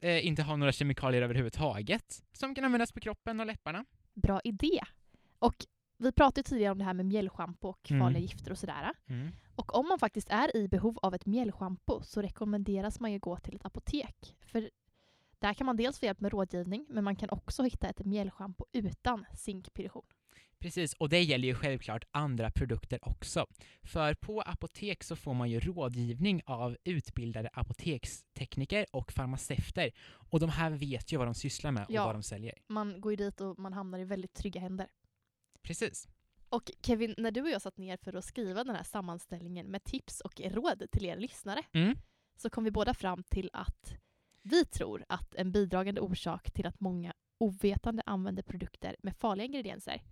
eh, 0.00 0.26
inte 0.26 0.42
har 0.42 0.56
några 0.56 0.72
kemikalier 0.72 1.22
överhuvudtaget 1.22 2.24
som 2.32 2.54
kan 2.54 2.64
användas 2.64 2.92
på 2.92 3.00
kroppen 3.00 3.40
och 3.40 3.46
läpparna. 3.46 3.84
Bra 4.14 4.40
idé! 4.44 4.80
Och 5.38 5.66
vi 5.98 6.12
pratade 6.12 6.48
tidigare 6.48 6.72
om 6.72 6.78
det 6.78 6.84
här 6.84 6.94
med 6.94 7.06
mjällschampo 7.06 7.68
och 7.68 7.90
Mm. 7.90 8.00
farliga 8.02 8.20
gifter 8.22 8.50
och 8.50 8.58
sådär. 8.58 8.92
Och 9.54 9.74
om 9.78 9.88
man 9.88 9.98
faktiskt 9.98 10.28
är 10.30 10.56
i 10.56 10.68
behov 10.68 10.98
av 11.02 11.14
ett 11.14 11.26
mjällschampo 11.26 12.02
så 12.02 12.22
rekommenderas 12.22 13.00
man 13.00 13.12
ju 13.12 13.18
gå 13.18 13.36
till 13.36 13.56
ett 13.56 13.64
apotek. 13.66 14.36
För 14.46 14.70
där 15.38 15.54
kan 15.54 15.66
man 15.66 15.76
dels 15.76 15.98
få 15.98 16.06
hjälp 16.06 16.20
med 16.20 16.32
rådgivning 16.32 16.86
men 16.88 17.04
man 17.04 17.16
kan 17.16 17.30
också 17.30 17.62
hitta 17.62 17.88
ett 17.88 18.04
mjällschampo 18.06 18.64
utan 18.72 19.24
zinkpyrution. 19.34 20.04
Precis, 20.60 20.94
och 20.94 21.08
det 21.08 21.22
gäller 21.22 21.48
ju 21.48 21.54
självklart 21.54 22.04
andra 22.10 22.50
produkter 22.50 22.98
också. 23.08 23.46
För 23.82 24.14
på 24.14 24.40
apotek 24.42 25.04
så 25.04 25.16
får 25.16 25.34
man 25.34 25.50
ju 25.50 25.60
rådgivning 25.60 26.42
av 26.46 26.76
utbildade 26.84 27.48
apotekstekniker 27.52 28.86
och 28.92 29.12
farmaceuter. 29.12 29.90
Och 30.30 30.40
de 30.40 30.50
här 30.50 30.70
vet 30.70 31.12
ju 31.12 31.16
vad 31.16 31.26
de 31.26 31.34
sysslar 31.34 31.70
med 31.72 31.84
och 31.84 31.90
Ja. 31.90 32.04
vad 32.06 32.14
de 32.14 32.22
säljer. 32.22 32.54
Man 32.68 33.00
går 33.00 33.12
ju 33.12 33.16
dit 33.16 33.40
och 33.40 33.58
man 33.58 33.72
hamnar 33.72 33.98
i 33.98 34.04
väldigt 34.04 34.34
trygga 34.34 34.60
händer. 34.60 34.86
Precis. 35.68 36.08
Och 36.48 36.70
Kevin, 36.82 37.14
när 37.18 37.30
du 37.30 37.42
och 37.42 37.48
jag 37.50 37.62
satt 37.62 37.78
ner 37.78 37.96
för 37.96 38.16
att 38.16 38.24
skriva 38.24 38.64
den 38.64 38.76
här 38.76 38.82
sammanställningen 38.82 39.66
med 39.66 39.84
tips 39.84 40.20
och 40.20 40.40
råd 40.40 40.90
till 40.90 41.04
er 41.04 41.16
lyssnare 41.16 41.62
Mm. 41.72 41.96
så 42.36 42.50
kom 42.50 42.64
vi 42.64 42.70
båda 42.70 42.94
fram 42.94 43.22
till 43.22 43.50
att 43.52 43.94
vi 44.42 44.64
tror 44.64 45.04
att 45.08 45.34
en 45.34 45.52
bidragande 45.52 46.00
orsak 46.00 46.50
till 46.50 46.66
att 46.66 46.80
många 46.80 47.12
ovetande 47.38 48.02
använder 48.06 48.42
produkter 48.42 48.96
med 49.02 49.16
farliga 49.16 49.44
ingredienser 49.46 50.02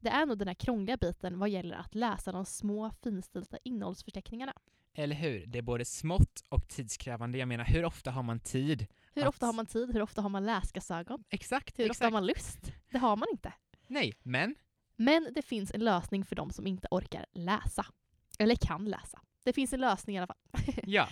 det 0.00 0.08
är 0.10 0.26
nog 0.26 0.38
den 0.38 0.48
här 0.48 0.54
krångliga 0.54 0.96
biten 0.96 1.38
vad 1.38 1.48
gäller 1.48 1.76
att 1.76 1.94
läsa 1.94 2.32
de 2.32 2.44
små 2.44 2.90
finstilta 3.02 3.58
innehållsförteckningarna. 3.64 4.52
Eller 4.94 5.16
hur? 5.16 5.46
Det 5.46 5.58
är 5.58 5.62
både 5.62 5.84
smått 5.84 6.44
och 6.48 6.68
tidskrävande. 6.68 7.38
Jag 7.38 7.48
menar, 7.48 7.64
hur 7.64 7.84
ofta 7.84 8.10
har 8.10 8.22
man 8.22 8.40
tid? 8.40 8.86
Hur 9.14 9.22
Att- 9.22 9.28
ofta 9.28 9.46
har 9.46 9.52
man 9.52 9.66
tid? 9.66 9.92
Hur 9.92 10.02
ofta 10.02 10.22
har 10.22 10.28
man 10.28 10.46
läsglasögon? 10.46 11.24
Exakt, 11.30 11.78
Hur 11.78 11.84
ofta 11.84 11.90
exakt. 11.90 12.04
har 12.04 12.10
man 12.10 12.26
lust? 12.26 12.72
Det 12.90 12.98
har 12.98 13.16
man 13.16 13.28
inte. 13.32 13.52
Nej, 13.86 14.14
men 14.22 14.54
Men 15.00 15.32
det 15.34 15.42
finns 15.42 15.70
en 15.74 15.84
lösning 15.84 16.24
för 16.24 16.36
de 16.36 16.50
som 16.50 16.66
inte 16.66 16.88
orkar 16.90 17.26
läsa. 17.32 17.86
Eller 18.38 18.56
kan 18.56 18.84
läsa. 18.84 19.20
Det 19.44 19.52
finns 19.52 19.72
en 19.72 19.80
lösning 19.80 20.16
i 20.16 20.18
alla 20.18 20.26
fall. 20.26 20.74
ja, 20.82 21.08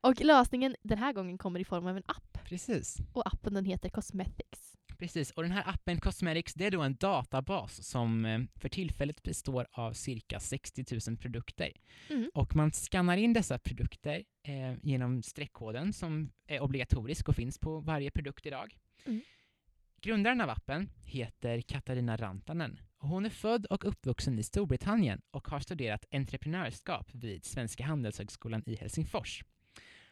Och 0.00 0.20
lösningen 0.20 0.76
den 0.82 0.98
här 0.98 1.12
gången 1.12 1.38
kommer 1.38 1.60
i 1.60 1.64
form 1.64 1.86
av 1.86 1.96
en 1.96 2.02
app. 2.06 2.38
precis. 2.44 2.98
Och 3.12 3.26
appen 3.26 3.54
den 3.54 3.64
heter 3.64 3.88
Cosmetics. 3.88 4.76
Precis, 4.98 5.30
och 5.30 5.42
den 5.42 5.52
här 5.52 5.68
appen 5.68 6.00
Cosmetics, 6.00 6.54
det 6.54 6.66
är 6.66 6.70
då 6.70 6.82
en 6.82 6.96
databas 6.96 7.88
som 7.88 8.24
eh, 8.24 8.40
för 8.56 8.68
tillfället 8.68 9.22
består 9.22 9.66
av 9.72 9.92
cirka 9.92 10.40
60 10.40 10.84
000 11.08 11.16
produkter. 11.16 11.72
Mm. 12.08 12.30
Och 12.34 12.56
man 12.56 12.72
skannar 12.72 13.16
in 13.16 13.32
dessa 13.32 13.58
produkter 13.58 14.24
eh, 14.42 14.74
genom 14.82 15.22
streckkoden 15.22 15.92
som 15.92 16.32
är 16.46 16.60
obligatorisk 16.60 17.28
och 17.28 17.36
finns 17.36 17.58
på 17.58 17.80
varje 17.80 18.10
produkt 18.10 18.46
idag. 18.46 18.76
Mm. 19.04 19.20
Grundaren 20.00 20.40
av 20.40 20.50
appen 20.50 20.88
heter 21.04 21.60
Katarina 21.60 22.16
Rantanen 22.16 22.78
Hon 23.04 23.24
är 23.24 23.30
född 23.30 23.66
och 23.66 23.84
uppvuxen 23.84 24.38
i 24.38 24.42
Storbritannien 24.42 25.20
och 25.30 25.48
har 25.48 25.60
studerat 25.60 26.04
entreprenörskap 26.10 27.10
vid 27.12 27.44
Svenska 27.44 27.84
Handelshögskolan 27.84 28.62
i 28.66 28.76
Helsingfors. 28.76 29.44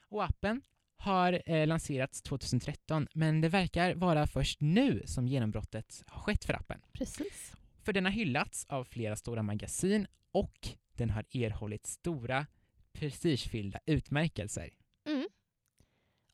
Och 0.09 0.25
appen 0.25 0.63
har 0.97 1.43
eh, 1.47 1.67
lanserats 1.67 2.23
2013, 2.23 3.09
men 3.15 3.41
det 3.41 3.49
verkar 3.49 3.95
vara 3.95 4.27
först 4.27 4.61
nu 4.61 5.03
som 5.07 5.29
genombrottet 5.29 6.05
har 6.07 6.21
skett 6.21 6.45
för 6.45 6.55
appen. 6.55 6.81
Precis. 6.93 7.53
För 7.83 7.93
den 7.93 8.05
har 8.05 8.13
hyllats 8.13 8.67
av 8.69 8.85
flera 8.85 9.17
stora 9.17 9.43
magasin 9.43 10.07
och 10.33 10.69
den 10.97 11.11
har 11.11 11.25
erhållit 11.31 11.87
stora 11.87 12.47
prestigefyllda 12.93 13.79
utmärkelser. 13.87 14.71
Mm. 15.07 15.29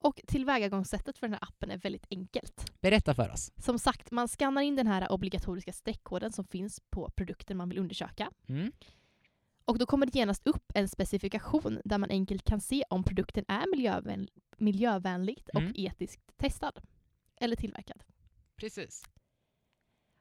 Och 0.07 0.21
tillvägagångssättet 0.27 1.19
för 1.19 1.27
den 1.27 1.35
här 1.35 1.43
appen 1.49 1.71
är 1.71 1.79
väldigt 1.79 2.07
enkelt. 2.11 2.81
Berätta 2.81 3.15
för 3.15 3.31
oss. 3.33 3.53
Som 3.57 3.79
sagt, 3.79 4.11
man 4.11 4.29
skannar 4.29 4.63
in 4.63 4.77
den 4.77 4.87
här 4.87 5.13
obligatoriska 5.13 5.73
streckkoden 5.73 6.33
som 6.33 6.45
finns 6.45 6.81
på 6.91 7.11
produkten 7.11 7.57
man 7.57 7.69
vill 7.69 7.79
undersöka. 7.79 8.31
Mm. 8.49 8.73
Och 9.65 9.79
då 9.79 9.87
kommer 9.87 10.07
det 10.07 10.15
genast 10.19 10.47
upp 10.47 10.73
en 10.75 10.89
specifikation 10.89 11.81
där 11.85 11.99
man 11.99 12.11
enkelt 12.11 12.45
kan 12.45 12.61
se 12.61 12.85
om 12.91 13.05
produkten 13.05 13.45
är 13.49 13.71
miljövän 13.71 14.29
miljövänligt 14.57 15.49
och 15.49 15.61
Mm. 15.61 15.73
etiskt 15.77 16.37
testad. 16.37 16.81
Eller 17.41 17.57
tillverkad. 17.57 18.05
Precis. 18.57 19.05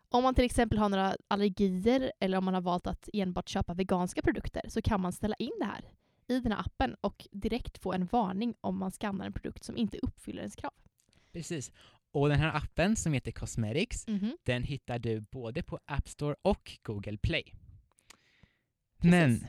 Om 0.10 0.24
man 0.24 0.36
till 0.36 0.45
exempel 0.45 0.78
har 0.78 0.89
några 0.89 1.17
allergier 1.28 2.12
eller 2.19 2.38
om 2.38 2.45
man 2.45 2.54
har 2.54 2.62
valt 2.62 2.88
att 2.88 3.10
enbart 3.13 3.50
köpa 3.50 3.74
veganska 3.74 4.21
produkter 4.21 4.62
så 4.69 4.82
kan 4.82 5.02
man 5.02 5.13
ställa 5.13 5.36
in 5.36 5.52
det 5.60 5.65
här 5.65 5.91
i 6.27 6.39
den 6.39 6.51
här 6.51 6.59
appen 6.59 6.95
och 7.01 7.27
direkt 7.31 7.77
få 7.77 7.93
en 7.93 8.05
varning 8.05 8.55
om 8.61 8.77
man 8.79 8.91
skannar 8.91 9.25
en 9.25 9.33
produkt 9.33 9.63
som 9.63 9.77
inte 9.77 9.97
uppfyller 9.97 10.39
ens 10.41 10.55
krav. 10.55 10.73
Precis. 11.31 11.71
Och 12.11 12.29
den 12.29 12.39
här 12.39 12.55
appen 12.57 12.95
som 12.95 13.13
heter 13.13 13.31
Cosmetics, 13.31 14.07
Mhm. 14.07 14.38
den 14.43 14.63
hittar 14.63 14.99
du 14.99 15.21
både 15.21 15.63
på 15.63 15.79
App 15.85 16.07
Store 16.09 16.35
och 16.41 16.77
Google 16.83 17.17
Play. 17.17 17.43
Precis. 18.97 19.11
Men 19.11 19.45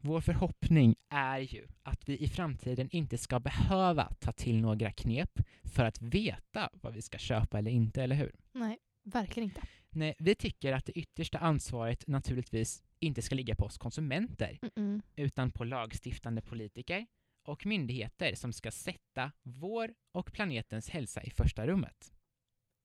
vår 0.00 0.20
förhoppning 0.20 0.96
är 1.08 1.38
ju 1.38 1.66
att 1.82 2.08
vi 2.08 2.18
i 2.18 2.28
framtiden 2.28 2.88
inte 2.90 3.18
ska 3.18 3.40
behöva 3.40 4.12
ta 4.20 4.32
till 4.32 4.60
några 4.60 4.92
knep 4.92 5.30
för 5.64 5.84
att 5.84 6.02
veta 6.02 6.70
vad 6.72 6.94
vi 6.94 7.02
ska 7.02 7.18
köpa 7.18 7.58
eller 7.58 7.70
inte, 7.70 8.02
eller 8.02 8.16
hur? 8.16 8.34
Nej, 8.52 8.78
verkligen 9.04 9.48
inte. 9.48 9.60
Nej, 9.90 10.14
vi 10.18 10.34
tycker 10.34 10.72
att 10.72 10.86
det 10.86 10.92
yttersta 10.98 11.38
ansvaret 11.38 12.06
naturligtvis 12.06 12.82
inte 13.00 13.22
ska 13.22 13.34
ligga 13.34 13.54
på 13.54 13.64
oss 13.64 13.78
konsumenter, 13.78 14.58
Mm-mm. 14.62 15.02
utan 15.16 15.50
på 15.50 15.64
lagstiftande 15.64 16.42
politiker 16.42 17.06
och 17.44 17.66
myndigheter 17.66 18.34
som 18.34 18.52
ska 18.52 18.70
sätta 18.70 19.32
vår 19.42 19.94
och 20.14 20.32
planetens 20.32 20.90
hälsa 20.90 21.22
i 21.22 21.30
första 21.30 21.66
rummet. 21.66 22.12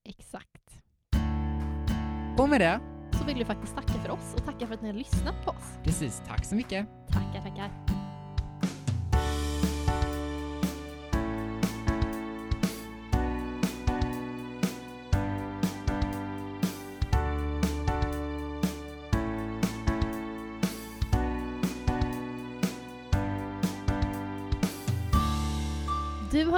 Exakt. 0.09 0.81
Och 2.37 2.49
med 2.49 2.61
det, 2.61 2.79
Så 3.17 3.25
vill 3.25 3.37
vi 3.37 3.45
faktiskt 3.45 3.75
tacka 3.75 3.93
för 3.93 4.09
oss 4.09 4.33
och 4.37 4.45
tacka 4.45 4.67
för 4.67 4.73
att 4.73 4.81
ni 4.81 4.87
har 4.87 4.95
lyssnat 4.97 5.45
på 5.45 5.51
oss. 5.51 5.77
precis, 5.83 6.21
tack 6.27 6.45
så 6.45 6.55
mycket. 6.55 6.87
Tackar, 7.07 7.41
tackar. 7.41 8.00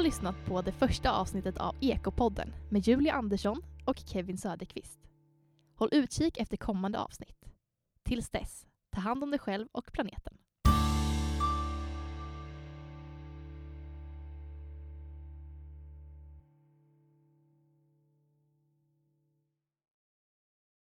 Lyssnat 0.04 0.46
på 0.46 0.62
det 0.62 0.72
första 0.72 1.12
avsnittet 1.12 1.58
av 1.58 1.76
Ekopodden 1.82 2.54
med 2.70 2.88
Julia 2.88 3.14
Andersson 3.14 3.62
och 3.86 3.98
Kevin 4.06 4.38
Söderqvist. 4.38 5.00
Håll 5.76 5.90
utkik 5.92 6.38
efter 6.38 6.58
kommande 6.58 7.00
avsnitt. 7.00 7.46
Tills 8.04 8.30
dess, 8.30 8.66
ta 8.92 9.02
hand 9.02 9.24
om 9.24 9.32
dig 9.32 9.40
själv 9.40 9.68
och 9.72 9.92
planeten. 9.94 10.38